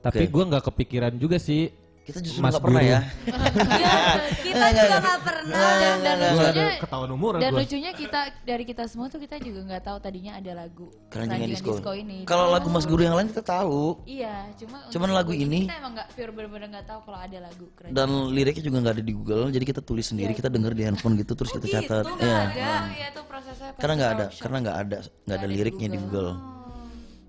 [0.00, 0.32] Tapi Oke.
[0.32, 1.68] gua nggak kepikiran juga sih.
[2.08, 3.00] Kita justru nggak pernah ya.
[3.04, 3.92] Iya,
[4.48, 5.60] kita juga nggak pernah.
[5.76, 7.60] dan, dan lucunya ketahuan umur dan gua.
[7.60, 11.92] lucunya kita dari kita semua tuh kita juga nggak tahu tadinya ada lagu Keranjingan disco.
[11.92, 12.24] ini.
[12.24, 14.00] Kalau lagu Mas Guru yang lain kita tahu.
[14.02, 17.64] Iya, cuma Cuman lagu ini- kita emang nggak pure bener-bener nggak tahu kalau ada lagu
[17.76, 17.92] keren.
[17.92, 21.12] Dan liriknya juga nggak ada di Google, jadi kita tulis sendiri, kita denger di handphone
[21.14, 22.08] gitu, terus kita catat.
[22.08, 22.40] Nggak Iya.
[22.40, 23.68] ada, ya itu prosesnya.
[23.68, 26.30] pasti karena nggak ada karena nggak ada nggak ada liriknya di Google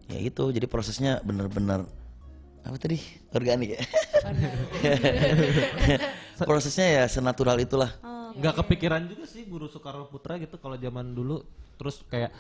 [0.08, 1.86] ya itu jadi prosesnya benar-benar
[2.70, 3.02] apa tadi?
[3.32, 3.82] Organik ya?
[6.40, 7.92] Prosesnya ya senatural itulah.
[8.32, 11.42] Nggak kepikiran juga sih guru Soekarno Putra gitu kalau zaman dulu
[11.76, 12.36] terus kayak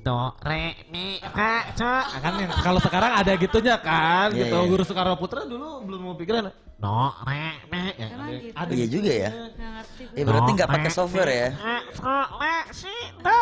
[0.00, 4.56] do re mi fa ca kan yang- kalau sekarang ada gitunya kan Iya, gitu.
[4.56, 4.68] iya.
[4.68, 7.82] guru Soekarno Putra dulu belum mau pikiran no re mi.
[7.94, 9.30] Ya, ada, ada iya juga ya.
[10.12, 11.48] ya berarti nggak pakai software ya?
[11.50, 13.40] Eh, so, le, si, da.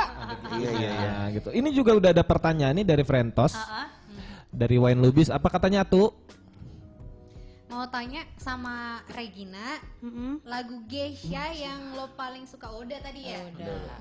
[0.55, 1.49] iya iya iya Ya, gitu.
[1.51, 3.55] Ini juga udah ada pertanyaan nih dari Frentos.
[4.49, 6.13] Dari Wine Lubis, apa katanya tuh?
[7.73, 9.81] Mau tanya sama Regina,
[10.45, 13.41] lagu Geisha yang lo paling suka Oda tadi ya?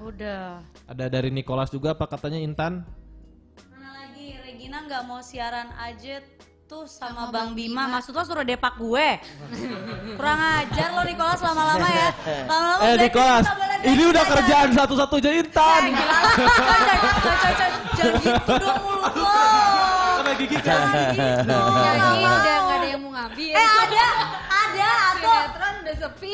[0.04, 0.60] Udah.
[0.92, 2.84] Ada dari Nicholas juga, apa katanya Intan?
[3.72, 6.20] Mana lagi Regina nggak mau siaran aja
[6.68, 7.88] tuh sama, Bang Bima.
[7.88, 9.08] Maksud lo suruh depak gue?
[10.20, 12.10] Kurang ajar lo Nicholas lama-lama ya.
[12.52, 13.46] Lama-lama Eh Nicholas,
[13.88, 15.82] ini udah kerjaan satu-satunya Intan.
[15.88, 16.18] Eh, gila.
[16.28, 17.72] Coy, coy, coy, coy, coy.
[17.96, 19.32] Jangan gitu dong mulut lo.
[20.22, 20.86] Karena gigi kan.
[20.86, 23.54] Jadi udah gak ada yang mau ngambil.
[23.58, 24.06] Eh ada,
[24.54, 26.34] ada, atau Sinetron udah sepi.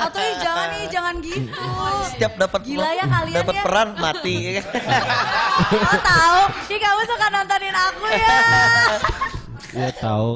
[0.00, 1.68] atau ih, jangan nih, jangan gitu.
[2.08, 3.62] setiap dapat Gila ya kalian dapat ya.
[3.68, 4.36] peran mati
[5.84, 6.40] Lo tahu,
[6.72, 8.38] ih kamu suka nontonin aku ya.
[9.74, 10.30] Iya tahu.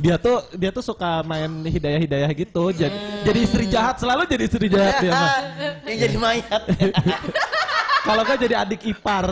[0.00, 2.72] Dia tuh dia tuh suka main hidayah-hidayah gitu.
[2.72, 5.38] Jadi jadi istri jahat selalu jadi istri jahat dia mah.
[5.84, 6.62] yang jadi mayat
[8.10, 9.26] Kalau enggak jadi adik ipar.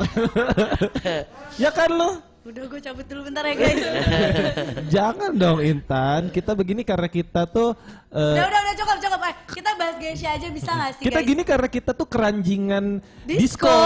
[1.63, 2.11] ya kan lo?
[2.41, 3.83] Udah gue cabut dulu bentar ya guys.
[4.95, 6.31] Jangan dong Intan.
[6.31, 7.77] Kita begini karena kita tuh
[8.09, 9.21] eh, Udah udah udah cukup cukup.
[9.21, 11.29] Eh, kita bahas Geisha aja bisa gak sih kita guys?
[11.29, 13.69] gini karena kita tuh keranjingan Disco.
[13.69, 13.77] disco,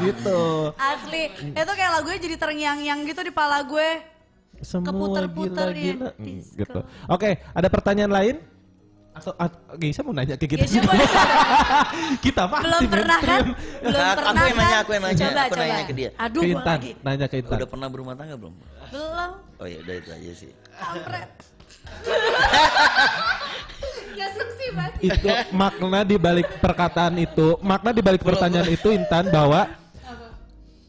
[0.06, 0.40] gitu.
[0.76, 3.88] Asli, itu kayak lagunya jadi terngiang-ngiang gitu di pala gue.
[4.60, 6.06] Semua Keputer-puter gila-gila.
[6.06, 6.54] ya, Hmm, disco.
[6.54, 6.80] gitu.
[7.08, 8.36] Oke, ada pertanyaan lain?
[9.20, 10.88] Atau at- Geisha mau nanya ke kita Geisha juga?
[10.88, 11.04] mau-
[12.18, 13.40] kita mah Belum pernah kan?
[13.44, 14.80] Belum Aku- aku pernah yang nanya, kan?
[14.80, 15.62] aku yang nanya, Coba, aku coba.
[15.62, 16.10] nanya ke dia.
[16.16, 16.90] Aduh, ke gue Intan, lagi.
[16.98, 17.56] nanya ke Intan.
[17.56, 18.54] udah pernah berumah tangga belum
[18.90, 19.30] Belum.
[19.60, 20.50] oh ya udah itu aja sih
[24.70, 25.02] banget.
[25.02, 29.66] itu makna di balik perkataan itu, makna di balik pertanyaan itu Intan bahwa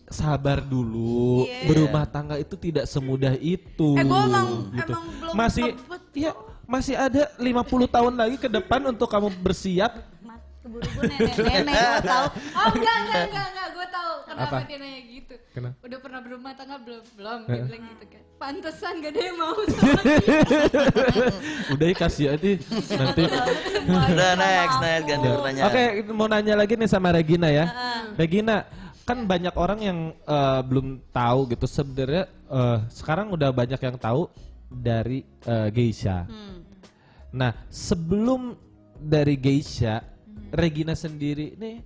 [0.06, 1.66] sabar dulu, Iya.
[1.66, 3.96] berumah tangga itu tidak semudah itu.
[3.96, 4.92] Eh, gua emang- gitu.
[4.92, 5.66] emang belum masih
[6.14, 6.32] ya
[6.72, 7.44] masih ada 50
[7.90, 9.92] tahun lagi ke depan untuk kamu bersiap.
[10.62, 12.26] Keburu-buru nenek-nenek gue tahu.
[12.54, 13.68] Oh enggak, enggak, enggak, enggak.
[13.72, 14.58] Gue tahu kenapa Apa?
[14.64, 15.34] dia nanya gitu.
[15.52, 15.76] Kenapa?
[15.82, 17.04] Udah pernah berumah tangga belum?
[17.18, 18.22] Belum, dia bilang gitu kan.
[18.38, 20.02] Pantesan gak ada yang mau sama
[21.74, 22.50] Udah ya kasih aja
[22.92, 23.24] nanti.
[23.84, 25.34] udah next next ganti Ya.
[25.36, 27.66] pertanyaan Oke, mau nanya lagi nih sama Regina ya.
[28.14, 28.66] Regina,
[29.02, 34.30] kan banyak orang yang eh, belum tahu gitu sebenarnya eh, sekarang udah banyak yang tahu
[34.68, 36.26] dari eh, Geisha.
[37.32, 38.60] Nah, sebelum
[39.00, 40.04] dari Geisha,
[40.52, 41.80] Regina sendiri nih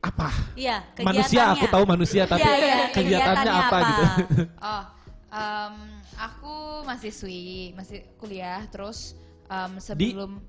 [0.00, 0.28] apa?
[0.56, 3.88] Iya, Manusia, aku tahu manusia, tapi Iya, iya, kegiatannya kegiatannya apa, apa?
[3.88, 4.04] gitu?
[4.70, 4.84] Oh,
[5.32, 5.74] em,
[6.16, 9.16] aku mahasiswi, masih kuliah, terus
[9.48, 10.40] em, sebelum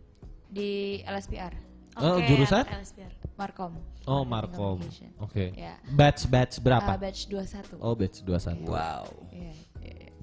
[0.52, 1.56] di, LSPR,
[2.00, 2.64] Oh, Oke, jurusan?
[2.64, 3.12] LSPR.
[3.36, 3.76] Markom.
[4.08, 4.80] Oh, Markom.
[5.20, 5.52] Oke.
[5.60, 5.76] Ya.
[5.92, 6.88] Batch batch berapa?
[6.88, 7.84] Ah, batch 21.
[7.84, 8.64] Oh, batch 21.
[8.64, 9.12] Wow.
[9.28, 9.52] Iya,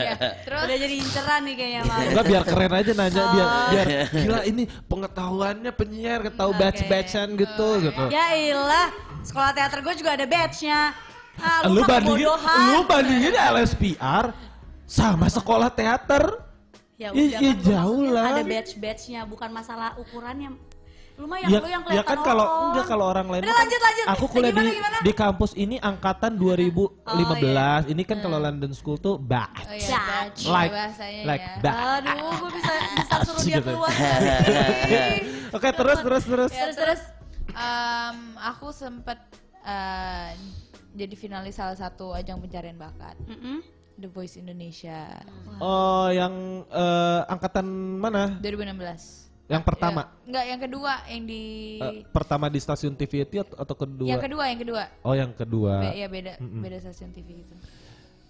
[0.00, 0.14] Ya,
[0.48, 1.98] terus Udah jadi inceran nih kayaknya Mal.
[2.08, 3.68] Enggak biar keren aja nanya biar Oh.
[3.70, 8.04] biar gila ini pengetahuannya penyiar tahu batch-batchan gitu gitu.
[8.08, 8.88] Ya ilah,
[9.22, 10.96] sekolah teater gue juga ada batchnya.
[11.34, 12.66] Ah, lu lu, kan bandingin kebodohan.
[12.70, 14.24] lu bandingin LSPR
[14.86, 16.24] sama sekolah teater.
[16.94, 18.26] Ya udah kan gua jauh lah.
[18.38, 20.54] Ada batch-batchnya, bukan masalah ukurannya.
[21.14, 23.48] Lu mah yang Ya, lu yang ya kelihatan kan kalau enggak kalau orang lain Udah
[23.48, 24.06] kan- lanjut lanjut.
[24.08, 24.96] Aku Eh, kuliah gimana, di gimana?
[25.00, 27.82] di kampus ini angkatan 2015.
[27.86, 29.62] Ini kan kalau London School tuh batch.
[29.62, 31.54] oh iya, batch Like bahasanya like ya.
[31.60, 32.04] batch.
[32.04, 33.70] Aduh, gue bisa bisa suruh dia Gitu.
[33.70, 33.94] keluar.
[35.56, 36.50] Oke, terus terus terus.
[36.52, 37.00] Ya, terus
[37.48, 39.18] em, aku sempet
[39.62, 40.30] eh,
[40.92, 43.62] jadi finalis salah satu ajang pencarian bakat Mm-mm.
[43.94, 45.14] The Voice Indonesia
[45.56, 46.34] Oh, yang
[46.66, 48.34] eh, angkatan mana?
[48.40, 49.22] 2016.
[49.46, 50.00] Yang pertama.
[50.02, 51.42] Ya, enggak, yang kedua yang di
[51.76, 54.06] Eh, pertama di stasiun TV itu atau, atau kedua?
[54.06, 54.82] yang kedua, yang kedua.
[55.00, 55.72] Oh, yang kedua.
[55.82, 57.54] Be- ya beda beda stasiun TV gitu.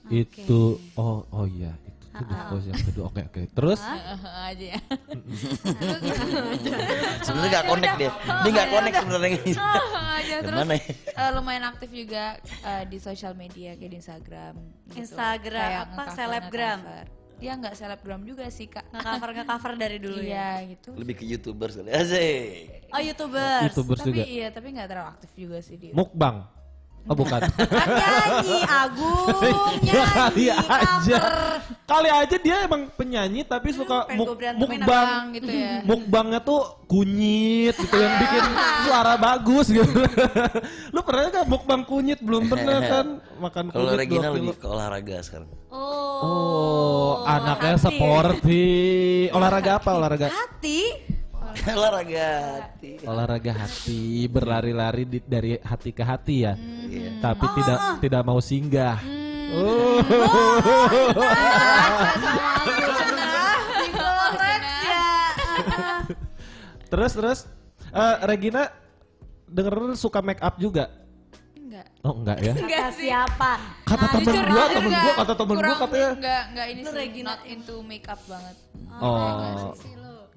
[0.07, 3.05] Itu oh oh iya, itu tuh The Voice yang kedua.
[3.09, 3.41] Oke, oke.
[3.49, 4.79] Terus aja ya.
[7.23, 8.11] Sebenarnya nggak connect dia.
[8.13, 9.39] Dia nggak connect sebenarnya.
[10.15, 10.85] aja terus Gimana ya?
[11.15, 14.55] eh, lumayan aktif juga eh, di sosial media kayak di Instagram.
[14.85, 15.01] gitu.
[15.01, 16.79] Instagram, Kayak apa, nge-cover- selebgram?
[17.43, 18.89] Dia nggak selebgram juga sih kak.
[18.95, 20.63] Nge-cover nge-cover dari dulu ya.
[20.63, 20.91] Iya gitu.
[20.95, 21.91] Lebih ke youtuber sekali.
[21.91, 22.89] Asik.
[22.95, 23.63] Oh, YouTubers.
[23.71, 24.23] YouTubers tapi juga.
[24.25, 25.93] iya tapi nggak terlalu aktif juga sih dia.
[25.93, 26.47] Mukbang.
[27.05, 27.37] Oh, bukan.
[27.37, 29.29] Kan nyanyi Agung,
[29.85, 31.19] Ya kali nyanyi aja.
[31.21, 31.25] cover.
[31.85, 35.73] Kali aja dia emang penyanyi tapi suka pengen muk, mukbang Bang gitu ya.
[35.91, 38.45] Mukbangnya tuh kunyit gitu yang bikin
[38.89, 39.85] suara bagus gitu.
[40.91, 42.19] Lu pernah gak mukbang kunyit?
[42.19, 43.85] Belum pernah kan makan kunyit.
[43.85, 45.49] Kalau Regina lebih ke olahraga sekarang.
[45.69, 45.93] Oh,
[46.25, 47.85] Oh, anaknya hati.
[47.91, 48.65] sporty.
[49.29, 50.29] Olahraga apa olahraga?
[50.33, 51.13] Hati.
[51.77, 52.27] olahraga
[52.61, 52.91] hati.
[53.03, 56.53] Olahraga hati, berlari-lari di- dari hati ke hati ya.
[56.57, 57.11] Iya.
[57.21, 58.99] Tapi Oh, tidak tidak mau singgah.
[59.55, 60.01] Oh.
[63.79, 65.07] Digoreng ya.
[66.91, 67.39] terus terus
[67.87, 68.67] Eh, Regina
[69.47, 70.91] denger suka make up juga?
[71.55, 71.87] Enggak.
[72.03, 72.53] Oh enggak ya?
[72.59, 73.51] Kata siapa?
[73.87, 76.11] Kata temen Jujur, gua, jujur temen gua, kata temen gua kurang- katanya.
[76.11, 78.57] Enggak, enggak ini sih Regina not into makeup banget.
[78.99, 79.71] Oh,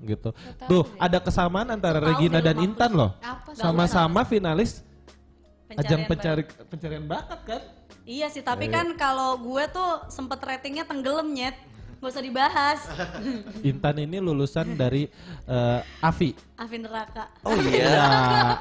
[0.04, 0.30] gitu.
[0.70, 3.18] Tuh ada kesamaan antara Regina dan Intan loh.
[3.58, 4.86] Sama-sama finalis
[5.74, 7.62] ajang Pencarian pencari pencarian bakat kan?
[8.08, 11.60] Iya sih, tapi kan kalau gue tuh sempet ratingnya tenggelam nyet.
[12.08, 12.80] Gak usah dibahas.
[13.68, 15.12] Intan ini lulusan dari
[15.44, 16.32] eh, AFI.
[16.56, 17.28] Afin neraka.
[17.44, 18.04] Oh Ya, iya.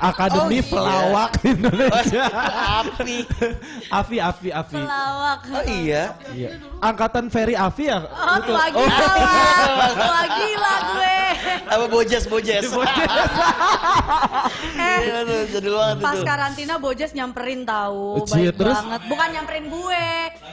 [0.02, 0.62] Akademi Oh, iya.
[0.66, 2.24] Pelawak Indonesia.
[2.82, 3.22] Api.
[3.86, 4.82] AFI, AFI, AFI.
[4.82, 5.40] Pelawak.
[5.46, 6.18] Oh iya.
[6.34, 6.58] Iya.
[6.82, 8.02] Angkatan Ferry AFI ya?
[8.02, 8.50] Oh, Gitu.
[8.50, 10.10] lagi Oh, lah.
[10.18, 11.18] Lagi lah gue.
[11.70, 12.66] Apa bojes bojes.
[14.74, 16.26] Iya tuh, jadi banget Pas itu.
[16.26, 18.74] karantina Bojes nyamperin tahu, Cie, baik terus?
[18.74, 19.00] banget.
[19.06, 20.04] Bukan nyamperin gue,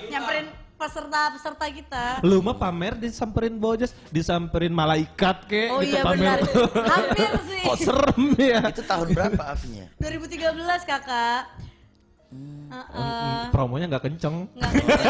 [0.09, 0.45] nyamperin
[0.83, 2.03] peserta-peserta kita.
[2.21, 6.19] Lu mah pamer disamperin bojas, disamperin malaikat kek Oh gitu iya pamer.
[6.19, 6.39] benar.
[6.93, 7.61] Hampir sih.
[7.63, 8.59] Kok serem ya?
[8.67, 9.85] Itu tahun berapa Afinya?
[9.97, 11.41] 2013 kakak.
[12.33, 12.51] Hmm.
[12.73, 13.41] Heeh.
[13.47, 15.01] Promonya nggak kenceng, Nggak kenceng.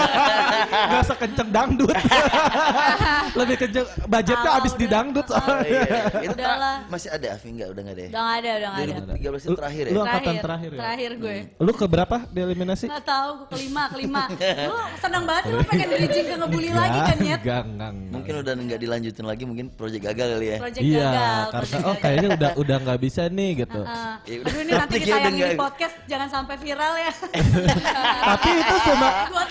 [0.84, 1.96] nggak sekenceng dangdut.
[3.40, 5.64] Lebih kenceng, budgetnya habis di dangdut Oh, soalnya.
[5.64, 6.02] iya.
[6.28, 6.76] Itu Udahlah.
[6.86, 7.68] masih ada Afi enggak?
[7.72, 8.08] Udah enggak deh.
[8.10, 9.14] Udah nggak ada, udah nggak ada.
[9.16, 9.92] 2013 itu terakhir ya?
[9.92, 10.80] Lu angkatan terakhir ya?
[10.84, 11.36] Terakhir gue.
[11.58, 12.86] Lu ke berapa di eliminasi?
[12.86, 14.24] Nggak tahu, gue kelima, kelima.
[14.68, 17.40] Lu senang banget sih lu pengen bridging ke ngebully lagi kan Nyet?
[17.40, 18.12] Enggak, enggak, enggak.
[18.12, 20.58] Mungkin udah enggak dilanjutin lagi mungkin proyek gagal kali ya.
[20.60, 21.44] Project Iya, gagal.
[21.50, 23.82] karena oh kayaknya udah udah nggak bisa nih gitu.
[23.82, 24.14] Heeh.
[24.22, 24.52] Ya udah.
[24.52, 27.13] Aduh ini nanti Pikir udah ditayangin di nggak- podcast, jangan sampai viral ya.
[28.28, 29.08] Tapi itu cuma
[29.46, 29.48] takut.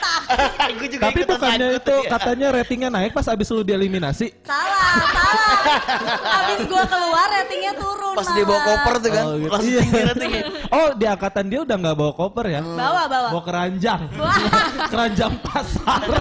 [0.73, 2.09] Gue juga tapi bukannya itu ya.
[2.11, 4.33] katanya ratingnya naik pas abis lu dieliminasi.
[4.43, 6.41] Salah, salah.
[6.41, 8.69] Abis gue keluar ratingnya turun Pas dia bawa malah.
[8.71, 9.51] koper tuh kan, Oh, gitu.
[9.51, 9.81] langsung Iya.
[9.83, 10.43] tinggi ratingnya.
[10.71, 12.61] Oh, di angkatan dia udah nggak bawa koper ya?
[12.63, 13.29] Bawa, bawa.
[13.31, 14.01] Bawa keranjang.
[14.93, 16.01] Keranjang pasar.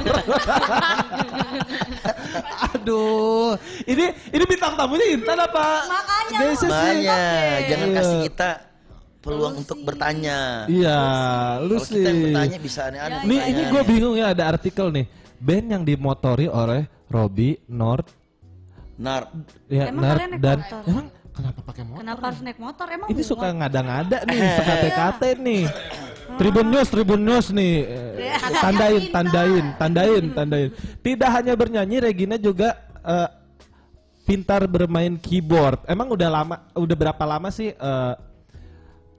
[2.71, 5.65] Aduh, ini ini bintang tamunya Intan apa?
[5.85, 6.71] Makanya, Geses sih?
[6.71, 7.19] Makanya,
[7.67, 8.49] jangan kasih kita
[9.21, 10.65] peluang untuk bertanya.
[10.65, 10.99] Iya,
[11.61, 12.25] lu Kalau kita yang sih.
[12.25, 13.19] bertanya bisa aneh-aneh.
[13.21, 13.69] Nih, ini pertanyaannya.
[13.69, 15.05] gue bingung ya ada artikel nih.
[15.37, 18.05] Band yang dimotori oleh Robby, Nord,
[18.95, 19.33] Nar,
[19.65, 20.81] ya Emang Nard dan motor?
[20.85, 21.99] emang kenapa pakai motor?
[22.05, 22.85] Kenapa harus naik motor?
[22.85, 25.63] Emang Ini suka ngada-ngada nih, sekate-kate nih.
[26.31, 27.73] Tribun News, Tribun News nih.
[27.81, 30.69] Eh, Tandain, tandain, tandain, tandain.
[31.01, 33.29] Tidak hanya bernyanyi, Regina juga eh,
[34.23, 35.81] pintar bermain keyboard.
[35.89, 38.13] Emang udah lama, udah berapa lama sih eh,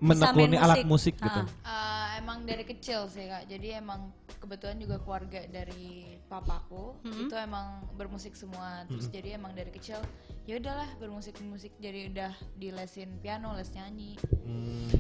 [0.03, 1.15] menekuni main alat musik.
[1.15, 1.41] musik gitu?
[1.63, 7.23] Eh, emang dari kecil sih kak jadi emang kebetulan juga keluarga dari papaku Hmm.
[7.23, 10.03] itu emang bermusik semua terus jadi emang dari kecil
[10.43, 14.19] ya udahlah bermusik musik jadi udah dilesin piano les nyanyi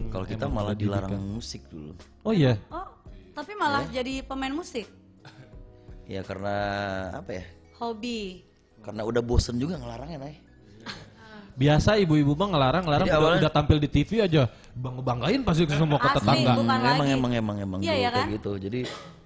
[0.08, 1.92] Kalau kita malah dilarang musik dulu.
[2.22, 2.56] Oh iya.
[2.68, 2.84] Oh,
[3.32, 4.84] tapi malah jadi pemain musik.
[6.04, 6.56] Ya karena
[7.12, 7.44] apa ya?
[7.76, 8.44] Hobi.
[8.80, 10.36] Karena udah bosen juga ngelarangnya, Nay.
[11.52, 14.42] Biasa ibu-ibu mah ngelarang, ngelarang Jadi udah, awalnya- udah tampil di TV aja,
[14.72, 16.52] bang banggain pasti semua ke tetangga.
[16.56, 18.26] bukan emang emang emang emang dulu ya kayak kan?
[18.30, 18.52] gitu.
[18.56, 18.80] Jadi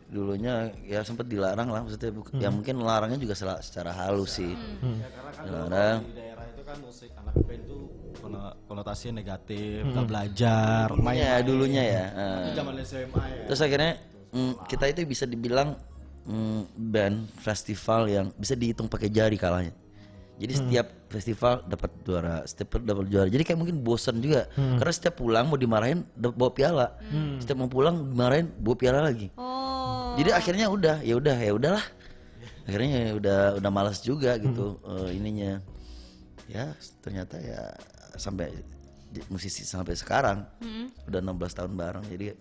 [0.06, 2.54] dulunya ya sempet dilarang lah maksudnya ya Hmm.
[2.56, 4.54] mungkin larangnya juga secara, secara halus sih.
[4.54, 5.98] Karena kan dulu Dilarang.
[6.00, 7.78] di daerah itu kan musik anak band itu
[8.16, 11.16] kono- konotasinya negatif, nggak belajar, main.
[11.16, 12.04] Ya dulunya ya.
[12.40, 13.42] Itu zaman SMA ya.
[13.46, 13.92] Terus akhirnya
[14.28, 15.78] mm, kita itu bisa dibilang
[16.22, 19.70] mm, band festival yang bisa dihitung pakai jari kalahnya.
[20.36, 23.28] Jadi setiap festival dapat juara, setiap dapat juara.
[23.30, 24.50] Jadi kayak mungkin bosan juga.
[24.54, 26.86] Karena setiap pulang mau dimarahin bawa piala.
[27.38, 29.30] Setiap mau pulang dimarahin bawa piala lagi.
[29.38, 30.14] Oh.
[30.18, 31.84] Jadi akhirnya udah, ya udah, ya udahlah.
[32.66, 35.62] Akhirnya ya udah udah malas juga gitu eh, ininya.
[36.50, 37.74] Ya ternyata ya
[38.18, 38.50] sampai
[39.30, 40.42] musisi sampai sekarang
[41.06, 42.04] udah 16 tahun bareng.
[42.10, 42.34] Jadi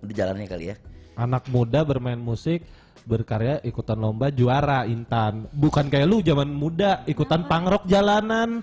[0.00, 0.76] udah jalannya kali ya.
[1.16, 2.60] Anak muda bermain musik,
[3.08, 5.48] berkarya ikutan lomba juara Intan.
[5.48, 8.60] Bukan kayak lu zaman muda ikutan pangrok jalanan.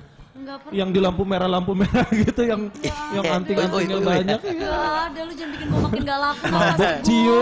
[0.76, 2.68] Yang di lampu merah lampu merah gitu yang
[3.16, 4.06] yang anting-antingnya Oi, oi, oi.
[4.06, 4.40] banyak.
[4.44, 4.76] Enggak
[5.08, 6.44] ada lu jangan bikin gua makin gak laku.
[6.52, 7.40] Mabuk ciu.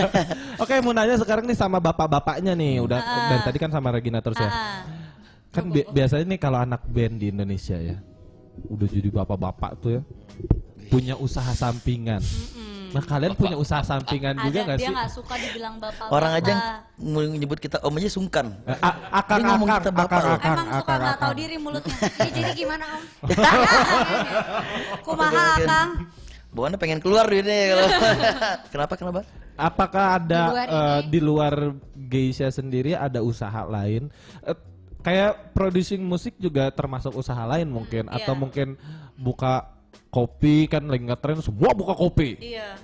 [0.64, 2.80] Oke, mau nanya sekarang nih sama bapak-bapaknya nih.
[2.80, 4.48] Udah dari tadi kan sama Regina terus ya.
[4.48, 4.82] Ah.
[5.52, 8.00] Kan bi- biasanya nih kalau anak band di Indonesia ya,
[8.72, 10.02] udah jadi bapak-bapak tuh ya,
[10.88, 12.22] punya usaha sampingan.
[12.90, 14.94] Nah kalian punya usaha sampingan juga Ada gak dia sih?
[14.94, 16.06] nggak suka dibilang bapak.
[16.08, 16.52] Orang aja
[16.96, 18.50] mau nyebut kita om aja sungkan.
[18.64, 20.34] Eh, a- akang Dia ngomong akang kita bapak akang loh.
[20.34, 21.38] akang Emang suka akang nggak tahu akang.
[21.38, 21.96] diri mulutnya.
[21.96, 23.02] Ya, jadi gimana om?
[25.06, 25.90] Kumaha Kang?
[26.50, 27.86] Bawaannya pengen keluar duitnya ya kalau.
[28.74, 29.20] kenapa kenapa?
[29.54, 31.54] Apakah ada Di luar eh, di luar
[31.94, 34.10] Geisha sendiri ada usaha lain?
[34.42, 34.58] Eh,
[35.00, 38.40] kayak producing musik juga termasuk usaha lain mungkin atau iya.
[38.40, 38.68] mungkin
[39.14, 39.79] buka
[40.10, 42.36] kopi kan lagi ngetren semua buka kopi.
[42.42, 42.74] Iya.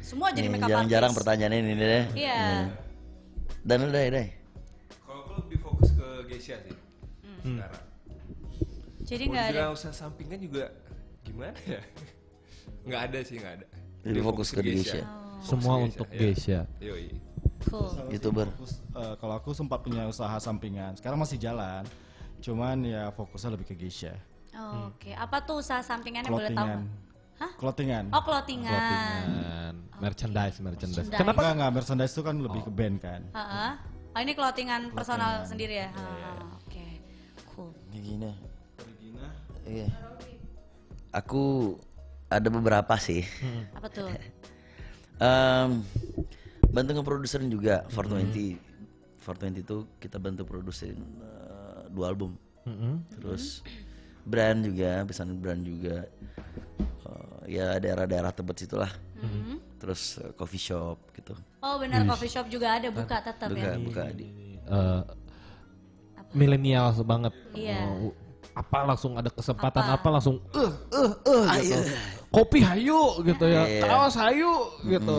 [0.00, 1.18] Semua jadi Nih, makeup Jarang-jarang artist.
[1.20, 2.04] pertanyaan ini deh.
[2.16, 2.40] Iya.
[3.60, 4.28] Dan udah deh.
[5.04, 6.76] Kalau aku lebih fokus ke Geisha sih.
[7.44, 7.84] Sekarang.
[9.04, 9.62] Jadi nggak ada.
[9.74, 10.70] usaha sampingan juga
[11.24, 11.80] gimana ya?
[12.86, 13.66] Nggak ada sih, nggak ada.
[14.08, 15.04] Lebih fokus ke Geisha.
[15.44, 16.20] Semua Geisha, untuk iya.
[16.20, 16.60] Geisha.
[16.80, 17.06] Yoi.
[17.68, 17.88] Cool.
[18.08, 18.48] Youtuber.
[18.56, 21.84] Fokus, eh, kalau aku sempat punya usaha sampingan, sekarang masih jalan.
[22.40, 24.16] Cuman ya fokusnya lebih ke Geisha.
[24.50, 26.66] Oh, Oke, apa tuh usaha sampingannya boleh tahu?
[26.66, 26.80] Clothingan.
[26.82, 27.38] nggak?
[27.40, 27.50] Hah?
[27.56, 28.04] Clothingan.
[28.12, 28.72] Oh, clothingan.
[28.72, 31.06] Clothingan, merchandise, merchandise.
[31.06, 31.10] Merchandise.
[31.16, 31.40] Kenapa?
[31.40, 33.20] Enggak, enggak, merchandise itu kan lebih ke band kan.
[33.32, 33.70] Heeh.
[34.10, 35.88] Oh, ini clothingan personal sendiri ya?
[35.94, 36.86] Ah, Oke,
[37.54, 37.70] cool.
[37.94, 38.30] Kayak gini.
[39.64, 39.88] Iya.
[41.14, 41.76] Aku
[42.26, 43.22] ada beberapa sih.
[43.78, 44.10] Apa tuh?
[45.20, 45.70] Em,
[46.70, 48.58] bantu ngeproduserin juga 420.
[49.20, 52.34] 420 itu kita bantu produserin eh, dua album.
[53.14, 53.62] Terus
[54.30, 56.06] brand juga, pesan brand juga.
[56.78, 58.92] Eh, ya daerah-daerah tempat situlah.
[59.80, 61.34] Terus eh, coffee shop gitu.
[61.60, 63.76] Oh, benar coffee shop juga ada buka tetap Buka ya?
[63.76, 64.26] buka di.
[64.70, 65.02] Eh,
[66.30, 67.34] milenial banget.
[67.52, 67.82] Iya.
[67.90, 68.14] Oh,
[68.54, 69.94] apa langsung ada kesempatan Apa?
[69.98, 71.78] apa, langsung eh eh eh gitu.
[72.30, 73.66] Kopi hayu gitu ya.
[73.66, 73.82] Iya.
[73.82, 74.52] Kaos hayu
[74.86, 75.18] gitu.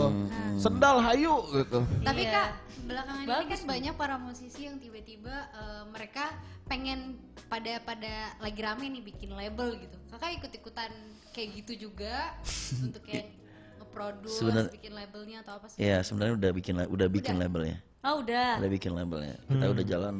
[0.56, 1.84] Sendal hayu gitu.
[2.00, 2.32] Tapi Iya.
[2.32, 2.48] kak
[2.82, 6.32] belakangan ini Bagus kan banyak para musisi yang tiba-tiba eh, mereka
[6.64, 9.96] pengen pada pada lagi rame nih bikin label gitu.
[10.08, 10.88] Kakak ikut-ikutan
[11.30, 12.32] kayak gitu juga
[12.84, 13.28] untuk kayak
[13.76, 15.84] nge-produce, Sebenar- bikin labelnya atau apa sih?
[15.84, 17.76] Iya, sebenarnya udah bikin udah bikin labelnya.
[18.02, 18.56] Oh, udah.
[18.56, 19.36] Udah bikin labelnya.
[19.46, 20.14] Kita udah jalan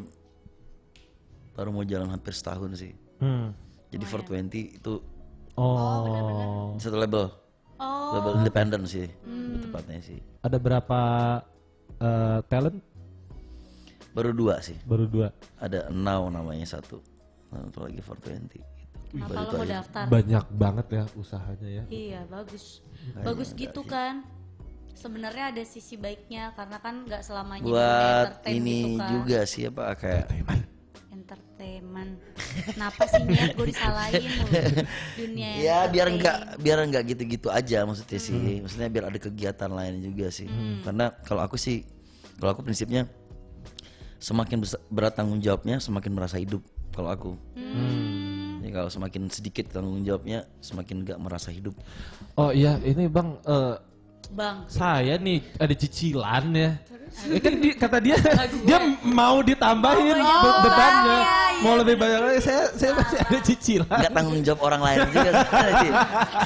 [1.53, 2.93] baru mau jalan hampir setahun sih.
[3.16, 3.57] Hmm.
[3.88, 4.93] Jadi 420 itu
[5.55, 6.72] Oh.
[6.80, 7.28] satu label.
[7.76, 9.11] Oh, Label independen sih.
[9.26, 10.18] lebih Tepatnya sih.
[10.40, 11.00] Ada berapa
[11.98, 12.78] eh, talent?
[14.12, 14.76] Baru dua sih.
[14.84, 15.32] Baru dua.
[15.59, 17.00] Ada Now namanya satu.
[17.53, 18.61] Satu lagi 420 gitu.
[19.12, 19.74] kenapa Baru lo mau aja.
[19.80, 20.05] daftar?
[20.09, 21.84] Banyak banget ya usahanya ya.
[21.88, 22.80] Iya, bagus.
[23.20, 24.24] Bagus gitu kan.
[24.92, 29.09] Sebenarnya ada sisi baiknya karena kan nggak selamanya Buat entertain ini gitu kan.
[29.11, 30.24] juga sih apa kayak
[31.12, 32.16] Entertainment.
[32.72, 34.52] Kenapa sih niat gue disalahin mulu
[35.20, 38.64] dunia ya biar enggak biar enggak gitu-gitu aja maksudnya sih.
[38.64, 40.48] Maksudnya biar ada kegiatan lain juga sih.
[40.80, 41.84] Karena kalau aku sih
[42.40, 43.06] kalau aku prinsipnya
[44.18, 46.64] semakin berat tanggung jawabnya semakin merasa hidup
[46.96, 47.32] kalau aku.
[48.62, 51.76] Jadi kalau semakin sedikit tanggung jawabnya semakin enggak merasa hidup.
[52.40, 53.74] Oh iya, ini Bang eh,
[54.30, 56.70] Bang, saya nih ada cicilan ya.
[57.28, 58.16] Ya kan di- kata dia
[58.68, 61.12] dia mau ditambahin be- bebannya.
[61.12, 63.88] iya, iya, mau lebih banyak lagi saya saya masih ada cicilan.
[63.92, 65.30] nggak tanggung jawab orang lain juga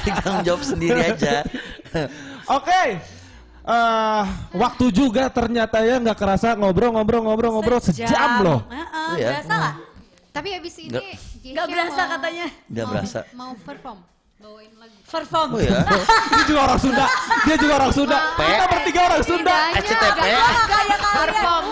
[0.03, 0.11] sih.
[0.19, 1.35] tanggung jawab sendiri aja
[2.57, 2.83] Oke.
[3.67, 4.23] Eh,
[4.53, 8.59] waktu juga ternyata ya nggak kerasa ngobrol-ngobrol-ngobrol-ngobrol sejam loh.
[8.67, 9.29] Heeh, Iya.
[9.33, 9.75] Berasa nggak?
[10.31, 11.15] Tapi abis ini Nggak-
[11.47, 12.47] Nggak berasa mau- katanya.
[12.65, 13.97] nggak mau- berasa Mau perform,
[14.37, 14.95] bawain lagu.
[15.07, 15.47] Perform.
[15.55, 15.81] oh ya
[16.29, 17.05] Dia juga orang Sunda.
[17.45, 18.17] Dia juga orang Sunda.
[18.37, 19.55] Kita bertiga orang Sunda.
[19.77, 20.53] SCTP kalian.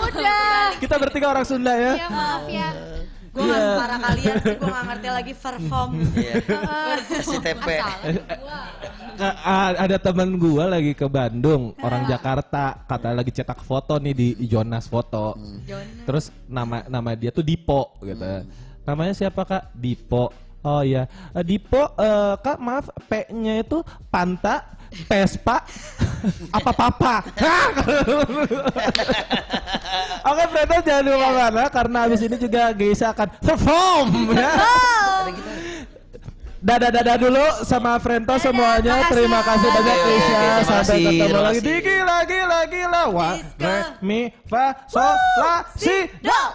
[0.06, 0.68] Udah.
[0.80, 1.92] Kita bertiga orang Sunda ya.
[1.94, 2.68] Ya maaf ya.
[3.36, 5.90] Gue nggak separah kalian sih, gue nggak ngerti lagi perform.
[6.16, 6.34] Iya.
[7.20, 7.68] SCTP
[9.84, 14.88] ada teman gua lagi ke Bandung, orang Jakarta, kata lagi cetak foto nih di Jonas
[14.88, 15.36] Foto.
[16.04, 18.24] Terus nama nama dia tuh Dipo gitu.
[18.86, 19.74] Namanya siapa Kak?
[19.74, 20.45] Dipo.
[20.66, 24.66] Oh iya, Eh, Dipo eh, Kak maaf P-nya itu Panta,
[25.06, 25.62] Pespa,
[26.58, 27.22] apa papa?
[30.26, 34.50] Oke, Fredo jangan lupa mana karena habis ini juga Geisha akan perform ya.
[36.56, 39.06] Dadah dadah dulu sama Frento semuanya.
[39.06, 40.38] Terima kasih banyak Geisha.
[40.66, 43.02] Sampai ketemu lagi di gila gila gila.
[43.14, 46.42] Wa, re, mi, fa, sol, la, si, do.